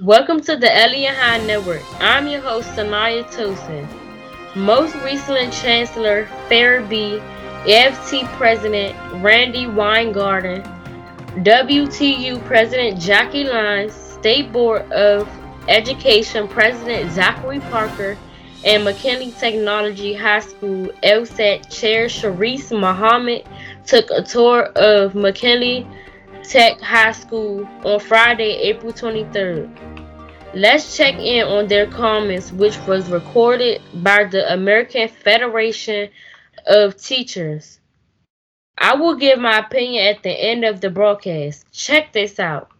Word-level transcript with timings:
Welcome 0.00 0.40
to 0.40 0.56
the 0.56 0.76
Elliott 0.76 1.14
High 1.14 1.38
Network. 1.46 1.80
I'm 2.00 2.26
your 2.26 2.40
host, 2.40 2.68
Samaya 2.70 3.22
Tosin. 3.32 3.86
Most 4.56 4.92
recently, 4.96 5.48
Chancellor 5.52 6.26
Ferebee, 6.48 7.22
FT 7.64 8.26
President 8.36 8.96
Randi 9.22 9.68
Weingarten, 9.68 10.62
WTU 11.44 12.44
President 12.44 13.00
Jackie 13.00 13.44
Lyons, 13.44 13.92
State 13.92 14.52
Board 14.52 14.82
of 14.90 15.28
Education 15.68 16.48
President 16.48 17.12
Zachary 17.12 17.60
Parker, 17.60 18.18
and 18.64 18.82
McKinley 18.82 19.30
Technology 19.30 20.12
High 20.12 20.40
School 20.40 20.88
LSAT 21.04 21.70
Chair 21.72 22.06
Sharice 22.06 22.72
Muhammad 22.72 23.44
took 23.86 24.10
a 24.10 24.22
tour 24.22 24.64
of 24.74 25.14
McKinley 25.14 25.86
Tech 26.48 26.78
High 26.80 27.12
School 27.12 27.66
on 27.84 27.98
Friday, 28.00 28.52
April 28.68 28.92
23rd. 28.92 29.70
Let's 30.54 30.94
check 30.94 31.14
in 31.14 31.46
on 31.46 31.68
their 31.68 31.86
comments, 31.86 32.52
which 32.52 32.76
was 32.86 33.08
recorded 33.08 33.80
by 33.94 34.24
the 34.24 34.52
American 34.52 35.08
Federation 35.08 36.10
of 36.66 36.96
Teachers. 36.96 37.80
I 38.76 38.94
will 38.94 39.16
give 39.16 39.38
my 39.38 39.58
opinion 39.58 40.06
at 40.06 40.22
the 40.22 40.30
end 40.30 40.64
of 40.64 40.82
the 40.82 40.90
broadcast. 40.90 41.64
Check 41.72 42.12
this 42.12 42.38
out. 42.38 42.70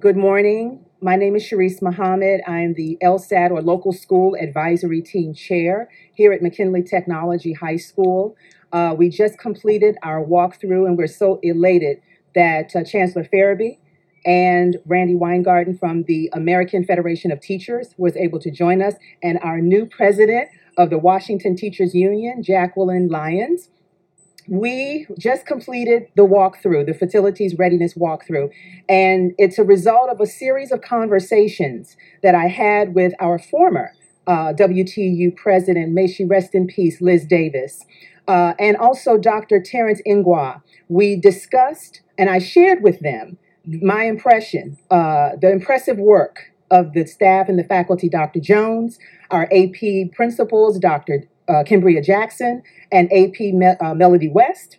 Good 0.00 0.16
morning. 0.16 0.84
My 1.00 1.16
name 1.16 1.34
is 1.36 1.42
Sharice 1.42 1.82
Muhammad. 1.82 2.40
I 2.46 2.60
am 2.60 2.74
the 2.74 2.98
LSAT 3.02 3.50
or 3.50 3.62
Local 3.62 3.92
School 3.92 4.36
Advisory 4.40 5.02
Team 5.02 5.34
Chair 5.34 5.90
here 6.14 6.32
at 6.32 6.40
McKinley 6.40 6.82
Technology 6.82 7.52
High 7.52 7.76
School. 7.76 8.36
Uh, 8.72 8.94
we 8.96 9.08
just 9.08 9.38
completed 9.38 9.96
our 10.02 10.24
walkthrough 10.24 10.86
and 10.86 10.98
we're 10.98 11.06
so 11.06 11.38
elated 11.42 11.98
that 12.34 12.74
uh, 12.74 12.84
Chancellor 12.84 13.24
Ferebee 13.24 13.78
and 14.24 14.76
Randi 14.86 15.14
Weingarten 15.14 15.78
from 15.78 16.02
the 16.04 16.28
American 16.32 16.84
Federation 16.84 17.30
of 17.30 17.40
Teachers 17.40 17.94
was 17.96 18.16
able 18.16 18.40
to 18.40 18.50
join 18.50 18.82
us 18.82 18.94
and 19.22 19.38
our 19.42 19.60
new 19.60 19.86
president 19.86 20.48
of 20.76 20.90
the 20.90 20.98
Washington 20.98 21.56
Teachers 21.56 21.94
Union, 21.94 22.42
Jacqueline 22.42 23.08
Lyons. 23.08 23.70
We 24.48 25.06
just 25.18 25.46
completed 25.46 26.08
the 26.14 26.22
walkthrough, 26.22 26.86
the 26.86 26.94
facilities 26.94 27.56
readiness 27.58 27.94
walkthrough, 27.94 28.50
and 28.88 29.32
it's 29.38 29.58
a 29.58 29.64
result 29.64 30.10
of 30.10 30.20
a 30.20 30.26
series 30.26 30.70
of 30.70 30.82
conversations 30.82 31.96
that 32.22 32.34
I 32.34 32.46
had 32.46 32.94
with 32.94 33.12
our 33.18 33.38
former 33.38 33.92
uh, 34.26 34.52
WTU 34.52 35.36
president, 35.36 35.92
may 35.92 36.06
she 36.06 36.24
rest 36.24 36.54
in 36.54 36.66
peace, 36.66 37.00
Liz 37.00 37.24
Davis, 37.24 37.84
uh, 38.28 38.54
and 38.58 38.76
also 38.76 39.16
Dr. 39.16 39.60
Terrence 39.60 40.00
Ingwa. 40.06 40.62
We 40.88 41.16
discussed 41.16 42.02
and 42.18 42.30
I 42.30 42.38
shared 42.38 42.82
with 42.82 43.00
them 43.00 43.38
my 43.66 44.04
impression, 44.04 44.78
uh, 44.90 45.30
the 45.40 45.50
impressive 45.50 45.98
work 45.98 46.52
of 46.70 46.92
the 46.92 47.06
staff 47.06 47.48
and 47.48 47.58
the 47.58 47.64
faculty, 47.64 48.08
Dr. 48.08 48.40
Jones, 48.40 48.98
our 49.30 49.48
AP 49.52 50.12
principals, 50.12 50.78
Dr. 50.78 51.24
Uh, 51.48 51.62
Kimbria 51.64 52.02
Jackson, 52.02 52.62
and 52.90 53.12
AP 53.12 53.40
Me- 53.40 53.76
uh, 53.80 53.94
Melody 53.94 54.28
West, 54.28 54.78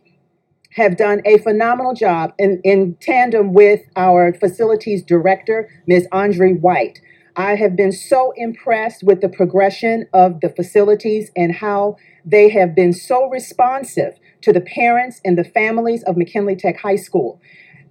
have 0.71 0.97
done 0.97 1.21
a 1.25 1.37
phenomenal 1.39 1.93
job 1.93 2.33
in, 2.37 2.61
in 2.63 2.95
tandem 3.01 3.53
with 3.53 3.81
our 3.95 4.33
facilities 4.33 5.01
director, 5.03 5.69
Ms. 5.87 6.07
Andre 6.11 6.53
White. 6.53 6.99
I 7.37 7.55
have 7.55 7.75
been 7.75 7.91
so 7.91 8.33
impressed 8.35 9.03
with 9.03 9.21
the 9.21 9.29
progression 9.29 10.07
of 10.11 10.41
the 10.41 10.49
facilities 10.49 11.31
and 11.35 11.53
how 11.53 11.97
they 12.25 12.49
have 12.49 12.73
been 12.75 12.93
so 12.93 13.29
responsive 13.29 14.17
to 14.41 14.51
the 14.51 14.61
parents 14.61 15.21
and 15.23 15.37
the 15.37 15.43
families 15.43 16.03
of 16.03 16.17
McKinley 16.17 16.55
Tech 16.55 16.77
High 16.79 16.95
School. 16.95 17.39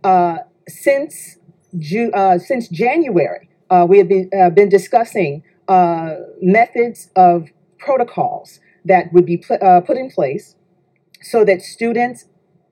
Uh, 0.05 0.39
since 0.69 1.39
Ju- 1.79 2.13
uh, 2.13 2.39
since 2.39 2.69
January, 2.69 3.49
uh, 3.71 3.87
we 3.89 3.99
have 3.99 4.09
been, 4.09 4.31
uh, 4.37 4.51
been 4.51 4.69
discussing 4.69 5.43
uh, 5.69 6.17
methods 6.43 7.11
of 7.17 7.49
protocols 7.79 8.61
that 8.85 9.13
would 9.13 9.27
be 9.27 9.37
put, 9.37 9.62
uh, 9.62 9.81
put 9.83 9.97
in 9.99 10.11
place 10.11 10.56
so 11.23 11.45
that 11.45 11.62
students, 11.62 12.27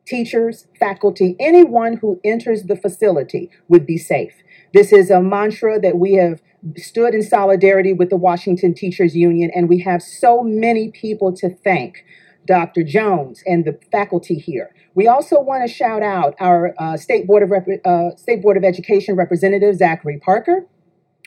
teachers, 0.07 0.67
faculty, 0.79 1.37
anyone 1.41 1.97
who 1.99 2.21
enters 2.25 2.65
the 2.65 2.77
facility 2.77 3.51
would 3.69 3.87
be 3.87 3.99
safe. 3.99 4.34
This 4.75 4.93
is 4.93 5.09
a 5.09 5.23
mantra 5.23 5.81
that 5.81 5.99
we 5.99 6.15
have 6.15 6.43
stood 6.77 7.15
in 7.15 7.23
solidarity 7.23 7.93
with 7.93 8.11
the 8.11 8.17
Washington 8.17 8.75
Teachers 8.75 9.15
Union, 9.15 9.53
and 9.55 9.69
we 9.69 9.79
have 9.79 10.03
so 10.03 10.43
many 10.43 10.91
people 10.91 11.33
to 11.37 11.49
thank. 11.49 12.05
Dr. 12.47 12.83
Jones 12.83 13.43
and 13.47 13.65
the 13.65 13.79
faculty 13.91 14.34
here. 14.34 14.75
We 14.95 15.09
also 15.09 15.41
want 15.41 15.67
to 15.67 15.73
shout 15.73 16.03
out 16.03 16.34
our 16.41 16.75
uh, 16.79 16.99
State 16.99 17.27
Board 17.27 17.43
of 17.43 17.51
Rep- 17.51 17.87
uh, 17.87 18.15
State 18.17 18.43
Board 18.43 18.59
of 18.59 18.65
Education 18.65 19.17
Representative 19.17 19.77
Zachary 19.77 20.21
Parker. 20.23 20.67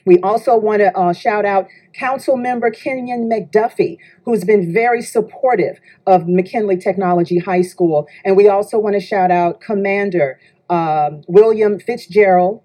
We 0.06 0.20
also 0.20 0.56
want 0.56 0.82
to 0.82 0.96
uh, 0.96 1.14
shout 1.14 1.44
out 1.44 1.68
Council 1.94 2.38
Member 2.38 2.70
Kenyon 2.70 3.28
McDuffie, 3.28 3.98
who's 4.26 4.44
been 4.44 4.72
very 4.72 5.02
supportive 5.02 5.80
of 6.06 6.28
McKinley 6.28 6.78
Technology 6.78 7.40
High 7.40 7.64
School. 7.64 8.08
And 8.24 8.38
we 8.38 8.48
also 8.48 8.78
want 8.78 8.94
to 8.94 9.02
shout 9.02 9.32
out 9.32 9.60
Commander 9.60 10.40
um, 10.70 11.24
William 11.28 11.80
Fitzgerald, 11.80 12.62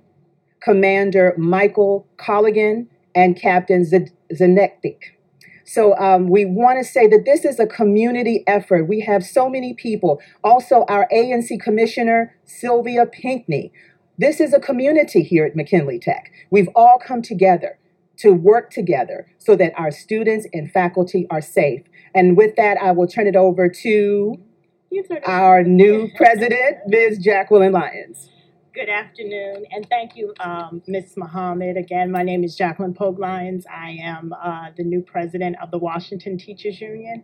Commander 0.65 1.35
Michael 1.39 2.07
Colligan, 2.19 2.87
and 3.15 3.37
Captain 3.37 3.85
Z- 3.85 4.09
Zanektik. 4.33 4.99
So 5.65 5.97
um, 5.99 6.29
we 6.29 6.45
want 6.45 6.79
to 6.79 6.85
say 6.85 7.07
that 7.07 7.25
this 7.25 7.45
is 7.45 7.59
a 7.61 7.67
community 7.67 8.43
effort. 8.47 8.85
We 8.89 9.01
have 9.01 9.25
so 9.25 9.49
many 9.49 9.75
people. 9.75 10.21
Also, 10.43 10.85
our 10.89 11.09
ANC 11.13 11.61
Commissioner, 11.61 12.35
Sylvia 12.45 13.07
Pinkney. 13.07 13.73
This 14.19 14.41
is 14.41 14.53
a 14.53 14.61
community 14.61 15.23
here 15.23 15.45
at 15.47 15.57
McKinley 15.57 15.99
Tech. 15.99 16.31
We've 16.51 16.69
all 16.75 16.99
come 16.99 17.23
together 17.23 17.79
to 18.19 18.33
work 18.33 18.71
together 18.71 19.27
so 19.39 19.57
that 19.57 19.73
our 19.77 19.91
students 19.91 20.47
and 20.53 20.71
faculty 20.71 21.27
are 21.31 21.41
safe. 21.41 21.83
And 22.15 22.37
with 22.37 22.57
that, 22.57 22.77
I 22.81 22.93
will 22.93 23.07
turn 23.07 23.27
it 23.27 23.37
over 23.37 23.69
to 23.69 24.39
You 24.91 25.03
turn 25.05 25.17
it- 25.19 25.29
our 25.29 25.63
new 25.63 26.11
president, 26.17 26.79
Ms. 26.87 27.19
Jacqueline 27.19 27.73
Lyons. 27.73 28.29
Good 28.75 28.89
afternoon, 28.89 29.67
and 29.71 29.87
thank 29.91 30.17
you, 30.17 30.33
um, 30.41 30.81
Ms. 30.87 31.19
Muhammad. 31.19 31.77
Again, 31.77 32.11
my 32.11 32.23
name 32.23 32.43
is 32.43 32.57
Jacqueline 32.57 32.95
Pogue 32.95 33.19
Lyons. 33.19 33.67
I 33.71 33.99
am 34.03 34.33
uh, 34.33 34.71
the 34.75 34.83
new 34.83 35.03
president 35.03 35.57
of 35.63 35.71
the 35.71 35.77
Washington 35.77 36.39
Teachers 36.39 36.81
Union. 36.81 37.23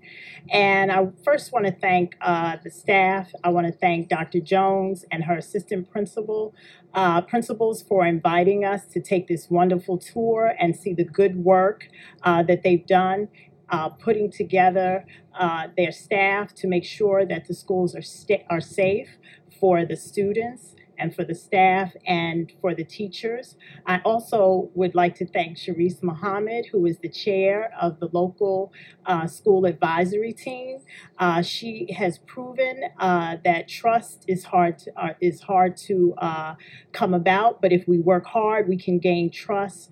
And 0.50 0.92
I 0.92 1.08
first 1.24 1.50
want 1.50 1.64
to 1.64 1.72
thank 1.72 2.16
uh, 2.20 2.58
the 2.62 2.70
staff. 2.70 3.32
I 3.44 3.48
want 3.48 3.66
to 3.66 3.72
thank 3.72 4.10
Dr. 4.10 4.40
Jones 4.40 5.06
and 5.10 5.24
her 5.24 5.38
assistant 5.38 5.90
principal, 5.90 6.54
uh, 6.92 7.22
principals 7.22 7.80
for 7.80 8.04
inviting 8.04 8.66
us 8.66 8.84
to 8.92 9.00
take 9.00 9.26
this 9.26 9.48
wonderful 9.48 9.96
tour 9.96 10.54
and 10.60 10.76
see 10.76 10.92
the 10.92 11.04
good 11.04 11.42
work 11.42 11.88
uh, 12.24 12.42
that 12.42 12.62
they've 12.62 12.86
done. 12.86 13.28
Uh, 13.70 13.88
putting 13.90 14.30
together 14.30 15.04
uh, 15.38 15.68
their 15.76 15.92
staff 15.92 16.54
to 16.54 16.66
make 16.66 16.84
sure 16.84 17.26
that 17.26 17.46
the 17.48 17.54
schools 17.54 17.94
are, 17.94 18.02
are 18.48 18.62
safe 18.62 19.18
for 19.60 19.84
the 19.84 19.96
students 19.96 20.74
and 20.98 21.14
for 21.14 21.24
the 21.24 21.34
staff 21.34 21.92
and 22.06 22.52
for 22.60 22.74
the 22.74 22.84
teachers. 22.84 23.56
I 23.86 24.00
also 24.04 24.70
would 24.74 24.94
like 24.94 25.14
to 25.16 25.26
thank 25.26 25.56
Sharice 25.56 26.02
Muhammad, 26.02 26.66
who 26.72 26.86
is 26.86 26.98
the 26.98 27.08
chair 27.08 27.72
of 27.80 28.00
the 28.00 28.08
local 28.12 28.72
uh, 29.06 29.26
school 29.26 29.64
advisory 29.64 30.32
team. 30.32 30.78
Uh, 31.18 31.42
she 31.42 31.92
has 31.96 32.18
proven 32.18 32.84
uh, 32.98 33.36
that 33.44 33.68
trust 33.68 34.24
is 34.26 34.44
hard 34.44 34.78
to, 34.78 34.92
uh, 35.00 35.14
is 35.20 35.40
hard 35.42 35.76
to 35.76 36.14
uh, 36.18 36.54
come 36.92 37.14
about, 37.14 37.62
but 37.62 37.72
if 37.72 37.86
we 37.86 37.98
work 37.98 38.26
hard, 38.26 38.68
we 38.68 38.76
can 38.76 38.98
gain 38.98 39.30
trust 39.30 39.90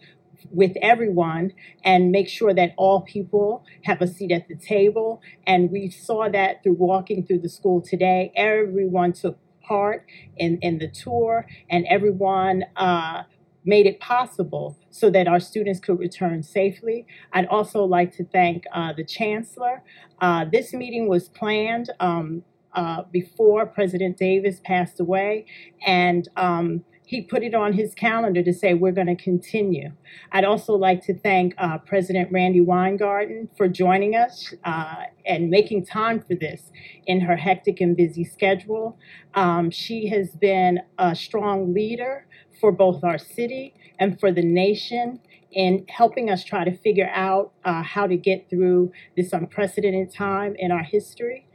with 0.50 0.72
everyone 0.82 1.52
and 1.84 2.10
make 2.10 2.28
sure 2.28 2.54
that 2.54 2.72
all 2.76 3.00
people 3.00 3.64
have 3.84 4.00
a 4.00 4.06
seat 4.06 4.30
at 4.30 4.48
the 4.48 4.56
table. 4.56 5.20
And 5.46 5.70
we 5.70 5.90
saw 5.90 6.28
that 6.28 6.62
through 6.62 6.74
walking 6.74 7.26
through 7.26 7.40
the 7.40 7.48
school 7.48 7.80
today. 7.80 8.32
Everyone 8.36 9.12
took 9.12 9.38
part 9.66 10.06
in, 10.36 10.58
in 10.62 10.78
the 10.78 10.88
tour, 10.88 11.46
and 11.70 11.86
everyone 11.86 12.64
uh, 12.76 13.22
made 13.64 13.86
it 13.86 13.98
possible 14.00 14.78
so 14.90 15.10
that 15.10 15.26
our 15.26 15.40
students 15.40 15.80
could 15.80 15.98
return 15.98 16.42
safely. 16.42 17.06
I'd 17.32 17.46
also 17.46 17.84
like 17.84 18.12
to 18.16 18.24
thank 18.24 18.64
uh, 18.72 18.92
the 18.92 19.04
chancellor. 19.04 19.82
Uh, 20.20 20.44
this 20.50 20.72
meeting 20.72 21.08
was 21.08 21.28
planned 21.28 21.90
um, 22.00 22.42
uh, 22.74 23.02
before 23.10 23.66
President 23.66 24.16
Davis 24.16 24.60
passed 24.64 25.00
away, 25.00 25.46
and 25.84 26.28
um, 26.36 26.84
he 27.06 27.22
put 27.22 27.42
it 27.44 27.54
on 27.54 27.72
his 27.72 27.94
calendar 27.94 28.42
to 28.42 28.52
say 28.52 28.74
we're 28.74 28.92
going 28.92 29.06
to 29.06 29.16
continue. 29.16 29.92
I'd 30.32 30.44
also 30.44 30.74
like 30.74 31.02
to 31.06 31.16
thank 31.16 31.54
uh, 31.56 31.78
President 31.78 32.30
Randi 32.32 32.60
Weingarten 32.60 33.48
for 33.56 33.68
joining 33.68 34.16
us 34.16 34.52
uh, 34.64 35.04
and 35.24 35.48
making 35.48 35.86
time 35.86 36.20
for 36.20 36.34
this 36.34 36.72
in 37.06 37.20
her 37.20 37.36
hectic 37.36 37.80
and 37.80 37.96
busy 37.96 38.24
schedule. 38.24 38.98
Um, 39.34 39.70
she 39.70 40.08
has 40.08 40.30
been 40.30 40.80
a 40.98 41.14
strong 41.14 41.72
leader 41.72 42.26
for 42.60 42.72
both 42.72 43.04
our 43.04 43.18
city 43.18 43.74
and 44.00 44.18
for 44.18 44.32
the 44.32 44.42
nation 44.42 45.20
in 45.52 45.86
helping 45.88 46.28
us 46.28 46.42
try 46.42 46.64
to 46.64 46.76
figure 46.76 47.10
out 47.14 47.52
uh, 47.64 47.82
how 47.82 48.06
to 48.06 48.16
get 48.16 48.50
through 48.50 48.90
this 49.16 49.32
unprecedented 49.32 50.12
time 50.12 50.56
in 50.58 50.72
our 50.72 50.82
history. 50.82 51.46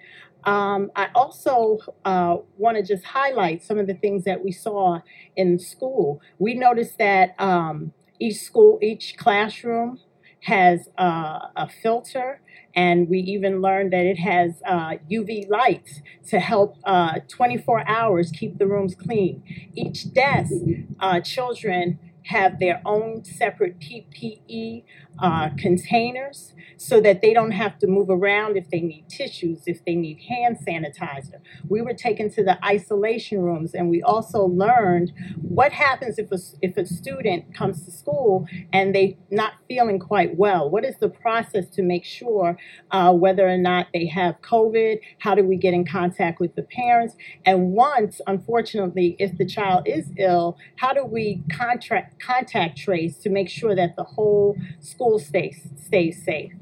Um, 0.43 0.91
I 0.95 1.09
also 1.13 1.79
uh, 2.05 2.37
want 2.57 2.77
to 2.77 2.83
just 2.83 3.05
highlight 3.05 3.63
some 3.63 3.77
of 3.79 3.87
the 3.87 3.93
things 3.93 4.23
that 4.25 4.43
we 4.43 4.51
saw 4.51 4.99
in 5.35 5.59
school. 5.59 6.21
We 6.39 6.53
noticed 6.55 6.97
that 6.97 7.35
um, 7.39 7.93
each 8.19 8.37
school, 8.37 8.79
each 8.81 9.15
classroom 9.17 9.99
has 10.41 10.89
uh, 10.97 11.39
a 11.55 11.69
filter, 11.83 12.41
and 12.75 13.07
we 13.07 13.19
even 13.19 13.61
learned 13.61 13.93
that 13.93 14.05
it 14.05 14.17
has 14.17 14.61
uh, 14.65 14.95
UV 15.09 15.47
lights 15.49 16.01
to 16.29 16.39
help 16.39 16.77
uh, 16.83 17.19
24 17.27 17.87
hours 17.87 18.31
keep 18.31 18.57
the 18.57 18.65
rooms 18.65 18.95
clean. 18.95 19.43
Each 19.75 20.11
desk, 20.11 20.53
uh, 20.99 21.19
children 21.19 21.99
have 22.23 22.59
their 22.59 22.81
own 22.85 23.23
separate 23.23 23.79
PPE 23.79 24.83
uh, 25.19 25.49
containers 25.57 26.53
so 26.77 26.99
that 27.01 27.21
they 27.21 27.33
don't 27.33 27.51
have 27.51 27.77
to 27.79 27.87
move 27.87 28.09
around 28.09 28.57
if 28.57 28.69
they 28.69 28.79
need 28.79 29.05
tissues, 29.07 29.63
if 29.67 29.83
they 29.85 29.95
need 29.95 30.19
hand 30.27 30.57
sanitizer. 30.67 31.39
We 31.67 31.81
were 31.81 31.93
taken 31.93 32.31
to 32.31 32.43
the 32.43 32.63
isolation 32.65 33.41
rooms 33.41 33.73
and 33.73 33.89
we 33.89 34.01
also 34.01 34.45
learned 34.45 35.11
what 35.41 35.71
happens 35.71 36.17
if 36.17 36.31
a, 36.31 36.39
if 36.61 36.77
a 36.77 36.85
student 36.85 37.53
comes 37.53 37.85
to 37.85 37.91
school 37.91 38.47
and 38.73 38.95
they're 38.95 39.13
not 39.29 39.53
feeling 39.67 39.99
quite 39.99 40.37
well. 40.37 40.69
What 40.69 40.85
is 40.85 40.97
the 40.97 41.09
process 41.09 41.69
to 41.71 41.83
make 41.83 42.03
sure 42.03 42.57
uh, 42.89 43.13
whether 43.13 43.47
or 43.47 43.57
not 43.57 43.87
they 43.93 44.07
have 44.07 44.41
COVID? 44.41 44.99
How 45.19 45.35
do 45.35 45.43
we 45.43 45.57
get 45.57 45.73
in 45.73 45.85
contact 45.85 46.39
with 46.39 46.55
the 46.55 46.63
parents? 46.63 47.15
And 47.45 47.73
once, 47.73 48.21
unfortunately, 48.27 49.15
if 49.19 49.37
the 49.37 49.45
child 49.45 49.87
is 49.87 50.07
ill, 50.17 50.57
how 50.77 50.93
do 50.93 51.05
we 51.05 51.43
contract, 51.51 52.10
contact 52.25 52.77
trace 52.77 53.17
to 53.19 53.29
make 53.29 53.49
sure 53.49 53.75
that 53.75 53.95
the 53.95 54.03
whole 54.03 54.55
school 54.79 55.19
stays, 55.19 55.67
stays 55.85 56.23
safe? 56.23 56.53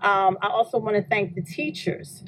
Um, 0.00 0.38
I 0.42 0.48
also 0.48 0.78
want 0.78 0.96
to 0.96 1.02
thank 1.02 1.34
the 1.34 1.42
teachers 1.42 2.22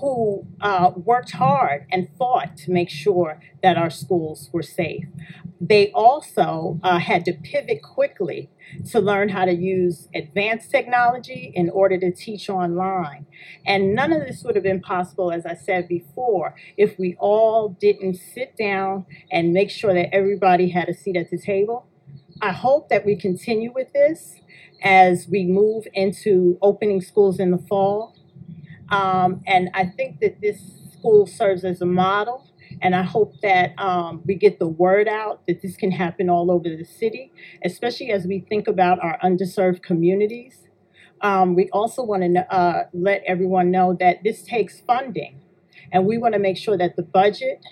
who 0.00 0.46
uh, 0.60 0.90
worked 0.94 1.32
hard 1.32 1.86
and 1.90 2.08
fought 2.18 2.56
to 2.56 2.70
make 2.70 2.90
sure 2.90 3.40
that 3.62 3.76
our 3.76 3.90
schools 3.90 4.50
were 4.52 4.62
safe. 4.62 5.04
They 5.60 5.90
also 5.92 6.78
uh, 6.82 6.98
had 6.98 7.24
to 7.24 7.32
pivot 7.32 7.82
quickly 7.82 8.50
to 8.90 9.00
learn 9.00 9.30
how 9.30 9.46
to 9.46 9.54
use 9.54 10.08
advanced 10.14 10.70
technology 10.70 11.50
in 11.54 11.70
order 11.70 11.98
to 11.98 12.12
teach 12.12 12.50
online. 12.50 13.26
And 13.64 13.94
none 13.94 14.12
of 14.12 14.20
this 14.26 14.42
would 14.44 14.54
have 14.54 14.64
been 14.64 14.80
possible, 14.80 15.32
as 15.32 15.46
I 15.46 15.54
said 15.54 15.88
before, 15.88 16.54
if 16.76 16.98
we 16.98 17.16
all 17.18 17.70
didn't 17.80 18.16
sit 18.16 18.56
down 18.56 19.06
and 19.30 19.52
make 19.52 19.70
sure 19.70 19.94
that 19.94 20.14
everybody 20.14 20.70
had 20.70 20.88
a 20.88 20.94
seat 20.94 21.16
at 21.16 21.30
the 21.30 21.38
table. 21.38 21.86
I 22.40 22.52
hope 22.52 22.88
that 22.90 23.04
we 23.06 23.16
continue 23.16 23.72
with 23.74 23.92
this 23.92 24.36
as 24.82 25.26
we 25.28 25.44
move 25.44 25.86
into 25.94 26.58
opening 26.62 27.00
schools 27.00 27.40
in 27.40 27.50
the 27.50 27.58
fall. 27.58 28.14
Um, 28.90 29.42
and 29.46 29.70
I 29.74 29.86
think 29.86 30.20
that 30.20 30.40
this 30.40 30.60
school 30.92 31.26
serves 31.26 31.64
as 31.64 31.80
a 31.80 31.86
model. 31.86 32.50
And 32.82 32.94
I 32.94 33.02
hope 33.02 33.40
that 33.42 33.78
um, 33.78 34.22
we 34.26 34.34
get 34.34 34.58
the 34.58 34.68
word 34.68 35.08
out 35.08 35.46
that 35.46 35.62
this 35.62 35.76
can 35.76 35.90
happen 35.90 36.28
all 36.28 36.50
over 36.50 36.64
the 36.68 36.84
city, 36.84 37.32
especially 37.64 38.10
as 38.10 38.26
we 38.26 38.40
think 38.40 38.68
about 38.68 38.98
our 39.02 39.18
underserved 39.24 39.82
communities. 39.82 40.58
Um, 41.22 41.54
we 41.54 41.70
also 41.70 42.02
want 42.04 42.22
to 42.22 42.54
uh, 42.54 42.84
let 42.92 43.22
everyone 43.26 43.70
know 43.70 43.96
that 44.00 44.22
this 44.22 44.42
takes 44.42 44.80
funding, 44.80 45.40
and 45.92 46.06
we 46.06 46.18
want 46.18 46.34
to 46.34 46.40
make 46.40 46.58
sure 46.58 46.76
that 46.76 46.96
the 46.96 47.02
budget 47.02 47.64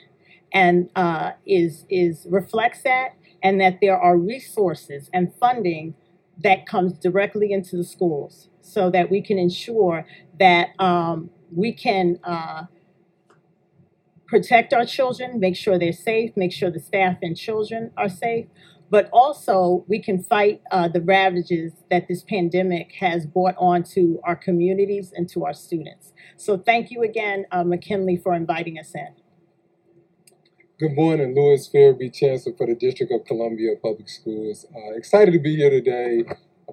and 0.53 0.89
uh, 0.97 1.33
is 1.47 1.85
is 1.91 2.27
reflects 2.31 2.83
that, 2.85 3.11
and 3.45 3.61
that 3.61 3.79
there 3.83 3.99
are 3.99 4.19
resources 4.19 5.11
and 5.15 5.33
funding 5.41 5.95
that 6.43 6.67
comes 6.67 6.95
directly 6.95 7.53
into 7.53 7.77
the 7.77 7.85
schools 7.85 8.49
so 8.63 8.91
that 8.91 9.11
we 9.11 9.23
can 9.23 9.39
ensure 9.39 10.07
that 10.41 10.71
um, 10.81 11.31
we 11.55 11.73
can 11.73 12.19
uh, 12.25 12.65
protect 14.27 14.73
our 14.73 14.87
children, 14.87 15.41
make 15.41 15.57
sure 15.57 15.79
they're 15.79 15.93
safe, 15.93 16.33
make 16.37 16.53
sure 16.53 16.71
the 16.71 16.81
staff 16.81 17.19
and 17.23 17.37
children 17.37 17.93
are 17.97 18.09
safe, 18.09 18.47
but 18.91 19.09
also 19.13 19.85
we 19.89 20.01
can 20.01 20.23
fight 20.23 20.63
uh, 20.73 20.89
the 20.89 21.03
ravages 21.03 21.73
that 21.91 22.09
this 22.09 22.25
pandemic 22.25 22.93
has 23.01 23.27
brought 23.27 23.55
onto 23.59 24.19
our 24.25 24.37
communities 24.37 25.13
and 25.15 25.29
to 25.29 25.45
our 25.45 25.55
students. 25.55 26.13
So 26.37 26.59
thank 26.59 26.91
you 26.91 27.03
again, 27.03 27.47
uh, 27.53 27.65
McKinley, 27.65 28.17
for 28.17 28.35
inviting 28.35 28.79
us 28.79 28.95
in. 28.95 29.24
Good 30.77 30.97
morning, 30.97 31.37
Lewis 31.37 31.71
Ferebee, 31.73 32.13
Chancellor 32.13 32.53
for 32.57 32.67
the 32.67 32.75
District 32.75 33.13
of 33.13 33.25
Columbia 33.27 33.77
Public 33.81 34.09
Schools. 34.09 34.67
Uh, 34.75 34.97
excited 34.97 35.31
to 35.31 35.39
be 35.39 35.55
here 35.55 35.71
today 35.71 36.25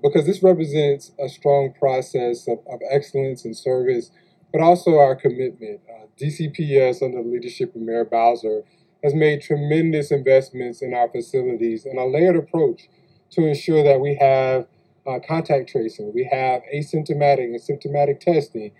because 0.02 0.26
this 0.26 0.42
represents 0.42 1.12
a 1.24 1.30
strong 1.30 1.72
process 1.78 2.48
of, 2.48 2.58
of 2.68 2.80
excellence 2.90 3.46
and 3.46 3.56
service, 3.56 4.10
but 4.52 4.60
also 4.60 4.98
our 4.98 5.16
commitment. 5.16 5.82
Uh, 5.88 6.08
DCPS, 6.20 7.04
under 7.04 7.22
the 7.22 7.30
leadership 7.30 7.76
of 7.76 7.82
Mayor 7.84 8.04
Bowser, 8.04 8.64
has 9.04 9.14
made 9.14 9.44
tremendous 9.44 10.10
investments 10.10 10.82
in 10.82 10.96
our 10.96 11.08
facilities 11.08 11.86
and 11.86 12.00
a 12.00 12.06
layered 12.06 12.36
approach 12.36 12.90
to 13.34 13.46
ensure 13.46 13.84
that 13.84 14.00
we 14.02 14.16
have 14.16 14.66
uh, 15.06 15.20
contact 15.28 15.70
tracing, 15.70 16.12
we 16.12 16.28
have 16.32 16.64
asymptomatic 16.74 17.44
and 17.44 17.62
symptomatic 17.62 18.20
testing, 18.20 18.72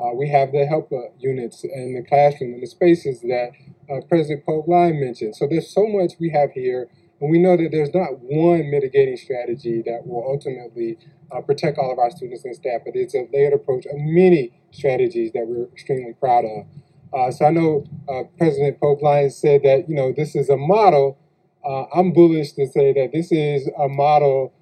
uh, 0.00 0.14
we 0.14 0.28
have 0.28 0.52
the 0.52 0.64
helper 0.66 1.10
units 1.18 1.62
in 1.62 1.94
the 1.94 2.02
classroom 2.02 2.54
and 2.54 2.62
the 2.62 2.66
spaces 2.66 3.20
that 3.20 3.50
uh, 3.90 4.00
President 4.08 4.46
Pogue 4.46 4.66
Lyons 4.66 4.98
mentioned. 4.98 5.36
So 5.36 5.46
there's 5.46 5.68
so 5.68 5.86
much 5.86 6.12
we 6.18 6.30
have 6.30 6.52
here, 6.52 6.88
and 7.20 7.30
we 7.30 7.38
know 7.38 7.56
that 7.56 7.68
there's 7.70 7.92
not 7.92 8.18
one 8.20 8.70
mitigating 8.70 9.16
strategy 9.16 9.82
that 9.84 10.06
will 10.06 10.24
ultimately 10.26 10.96
uh, 11.30 11.42
protect 11.42 11.76
all 11.76 11.92
of 11.92 11.98
our 11.98 12.10
students 12.10 12.44
and 12.44 12.54
staff, 12.54 12.80
but 12.84 12.96
it's 12.96 13.14
a 13.14 13.28
layered 13.32 13.52
approach 13.52 13.84
of 13.86 13.96
many 13.96 14.52
strategies 14.70 15.32
that 15.32 15.46
we're 15.46 15.64
extremely 15.64 16.14
proud 16.14 16.44
of. 16.44 16.66
Uh, 17.12 17.30
so 17.30 17.44
I 17.44 17.50
know 17.50 17.84
uh, 18.08 18.22
President 18.38 18.80
Pogue 18.80 19.02
Lyons 19.02 19.36
said 19.36 19.62
that 19.64 19.88
you 19.88 19.94
know 19.94 20.12
this 20.16 20.34
is 20.34 20.48
a 20.48 20.56
model. 20.56 21.18
Uh, 21.62 21.84
I'm 21.94 22.12
bullish 22.12 22.52
to 22.52 22.66
say 22.66 22.94
that 22.94 23.10
this 23.12 23.30
is 23.32 23.68
a 23.78 23.88
model 23.88 24.54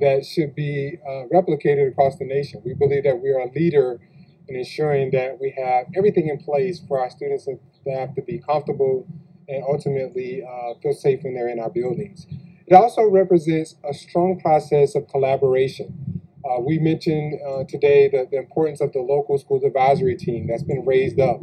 that 0.00 0.24
should 0.24 0.54
be 0.54 0.96
replicated 1.30 1.90
across 1.90 2.16
the 2.16 2.24
nation. 2.24 2.62
We 2.64 2.72
believe 2.72 3.04
that 3.04 3.20
we 3.20 3.28
are 3.28 3.40
a 3.40 3.52
leader 3.52 4.00
and 4.48 4.56
ensuring 4.56 5.10
that 5.12 5.38
we 5.40 5.54
have 5.56 5.86
everything 5.96 6.28
in 6.28 6.38
place 6.38 6.80
for 6.86 7.00
our 7.00 7.10
students 7.10 7.46
and 7.46 7.58
staff 7.80 8.14
to 8.14 8.22
be 8.22 8.38
comfortable 8.38 9.06
and 9.48 9.62
ultimately 9.64 10.42
uh, 10.42 10.74
feel 10.82 10.92
safe 10.92 11.20
when 11.22 11.34
they're 11.34 11.48
in 11.48 11.60
our 11.60 11.70
buildings. 11.70 12.26
It 12.66 12.74
also 12.74 13.08
represents 13.08 13.76
a 13.88 13.94
strong 13.94 14.40
process 14.40 14.94
of 14.94 15.08
collaboration. 15.08 16.22
Uh, 16.44 16.60
we 16.60 16.78
mentioned 16.78 17.40
uh, 17.46 17.64
today 17.68 18.08
the, 18.08 18.26
the 18.30 18.38
importance 18.38 18.80
of 18.80 18.92
the 18.92 19.00
local 19.00 19.38
schools 19.38 19.64
advisory 19.64 20.16
team 20.16 20.46
that's 20.48 20.62
been 20.62 20.84
raised 20.84 21.20
up. 21.20 21.40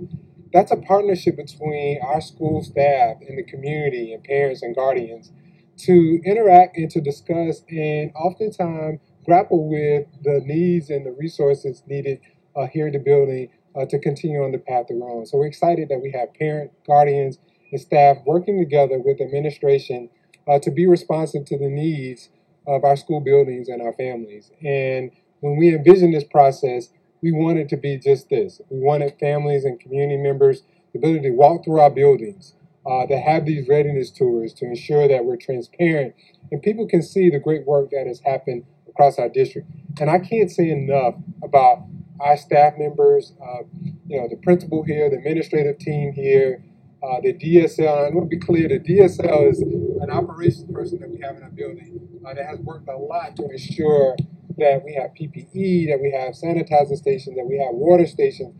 That's 0.53 0.71
a 0.71 0.77
partnership 0.77 1.37
between 1.37 1.99
our 2.01 2.21
school 2.21 2.61
staff 2.63 3.17
and 3.27 3.37
the 3.37 3.43
community 3.43 4.13
and 4.13 4.23
parents 4.23 4.61
and 4.61 4.75
guardians 4.75 5.31
to 5.79 6.21
interact 6.25 6.77
and 6.77 6.89
to 6.91 7.01
discuss 7.01 7.63
and 7.69 8.11
oftentimes 8.15 8.99
grapple 9.25 9.69
with 9.69 10.05
the 10.23 10.41
needs 10.45 10.89
and 10.89 11.05
the 11.05 11.11
resources 11.11 11.83
needed 11.87 12.19
uh, 12.55 12.67
here 12.67 12.87
in 12.87 12.93
the 12.93 12.99
building 12.99 13.49
uh, 13.75 13.85
to 13.85 13.99
continue 13.99 14.43
on 14.43 14.51
the 14.51 14.57
path 14.57 14.85
they're 14.89 14.97
on. 14.97 15.25
So 15.25 15.37
we're 15.37 15.47
excited 15.47 15.89
that 15.89 15.99
we 16.01 16.11
have 16.11 16.33
parent, 16.33 16.71
guardians, 16.85 17.37
and 17.71 17.81
staff 17.81 18.17
working 18.25 18.59
together 18.59 18.99
with 18.99 19.21
administration 19.21 20.09
uh, 20.47 20.59
to 20.59 20.71
be 20.71 20.85
responsive 20.85 21.45
to 21.45 21.57
the 21.57 21.69
needs 21.69 22.29
of 22.67 22.83
our 22.83 22.95
school 22.95 23.19
buildings 23.19 23.67
and 23.67 23.81
our 23.81 23.93
families. 23.93 24.51
And 24.63 25.11
when 25.39 25.57
we 25.57 25.73
envisioned 25.73 26.13
this 26.13 26.23
process, 26.23 26.89
we 27.21 27.31
wanted 27.31 27.69
to 27.69 27.77
be 27.77 27.97
just 27.97 28.29
this. 28.29 28.61
We 28.69 28.79
wanted 28.79 29.17
families 29.19 29.65
and 29.65 29.79
community 29.79 30.21
members 30.21 30.63
the 30.91 30.99
ability 30.99 31.29
to 31.29 31.31
walk 31.31 31.65
through 31.65 31.79
our 31.79 31.89
buildings, 31.89 32.53
uh, 32.85 33.07
to 33.07 33.17
have 33.17 33.45
these 33.45 33.67
readiness 33.67 34.11
tours 34.11 34.53
to 34.53 34.65
ensure 34.65 35.07
that 35.07 35.25
we're 35.25 35.37
transparent 35.37 36.13
and 36.51 36.61
people 36.61 36.87
can 36.87 37.01
see 37.01 37.29
the 37.29 37.39
great 37.39 37.65
work 37.65 37.89
that 37.89 38.05
has 38.05 38.19
happened 38.19 38.63
across 38.87 39.17
our 39.17 39.27
district. 39.29 39.67
And 39.99 40.09
I 40.09 40.19
can't 40.19 40.51
say 40.51 40.69
enough 40.69 41.15
about 41.43 41.83
our 42.23 42.37
staff 42.37 42.73
members, 42.77 43.33
uh, 43.43 43.63
you 44.07 44.17
know, 44.17 44.27
the 44.29 44.37
principal 44.37 44.81
here, 44.83 45.09
the 45.09 45.17
administrative 45.17 45.77
team 45.77 46.13
here, 46.13 46.63
uh, 47.03 47.19
the 47.21 47.33
DSL. 47.33 48.07
I 48.07 48.15
want 48.15 48.31
to 48.31 48.37
be 48.37 48.39
clear, 48.39 48.69
the 48.69 48.79
DSL 48.79 49.51
is 49.51 49.59
an 49.59 50.09
operations 50.09 50.71
person 50.71 50.99
that 51.01 51.09
we 51.09 51.19
have 51.21 51.35
in 51.35 51.43
our 51.43 51.49
building 51.49 51.99
uh, 52.25 52.33
that 52.33 52.45
has 52.45 52.59
worked 52.59 52.87
a 52.87 52.95
lot 52.95 53.35
to 53.35 53.43
ensure 53.49 54.15
that 54.57 54.81
we 54.85 54.93
have 54.93 55.11
PPE, 55.11 55.89
that 55.89 55.99
we 56.01 56.11
have 56.11 56.33
sanitizer 56.33 56.95
stations, 56.95 57.35
that 57.35 57.45
we 57.45 57.57
have 57.57 57.75
water 57.75 58.07
stations. 58.07 58.55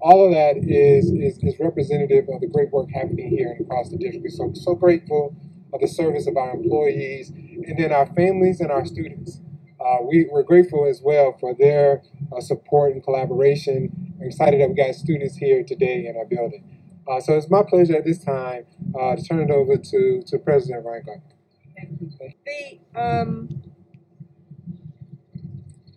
All 0.00 0.24
of 0.24 0.30
that 0.32 0.56
is, 0.56 1.10
is, 1.10 1.42
is 1.42 1.58
representative 1.58 2.28
of 2.32 2.40
the 2.40 2.46
great 2.46 2.70
work 2.70 2.88
happening 2.94 3.30
here 3.30 3.50
and 3.50 3.66
across 3.66 3.88
the 3.88 3.98
district. 3.98 4.22
We're 4.22 4.30
so, 4.30 4.52
so 4.54 4.74
grateful 4.76 5.34
of 5.74 5.80
the 5.80 5.88
service 5.88 6.28
of 6.28 6.36
our 6.36 6.52
employees 6.52 7.30
and 7.30 7.76
then 7.76 7.92
our 7.92 8.06
families 8.14 8.60
and 8.60 8.70
our 8.70 8.84
students. 8.84 9.40
Uh, 9.80 9.98
we, 10.04 10.28
we're 10.32 10.42
grateful 10.44 10.86
as 10.86 11.02
well 11.02 11.36
for 11.40 11.54
their 11.54 12.02
uh, 12.36 12.40
support 12.40 12.92
and 12.92 13.04
collaboration. 13.04 13.90
I'm 14.20 14.28
excited 14.28 14.60
that 14.60 14.68
we 14.70 14.76
got 14.76 14.94
students 14.94 15.36
here 15.36 15.64
today 15.64 16.06
in 16.06 16.16
our 16.16 16.26
building. 16.26 16.64
Uh, 17.10 17.20
so 17.20 17.34
it's 17.36 17.50
my 17.50 17.62
pleasure 17.62 17.96
at 17.96 18.04
this 18.04 18.22
time 18.24 18.66
uh, 19.00 19.16
to 19.16 19.22
turn 19.22 19.40
it 19.40 19.50
over 19.50 19.76
to, 19.76 20.22
to 20.26 20.38
President 20.38 20.84
Weingarten. 20.84 21.22
The, 22.46 22.80
um, 23.00 23.62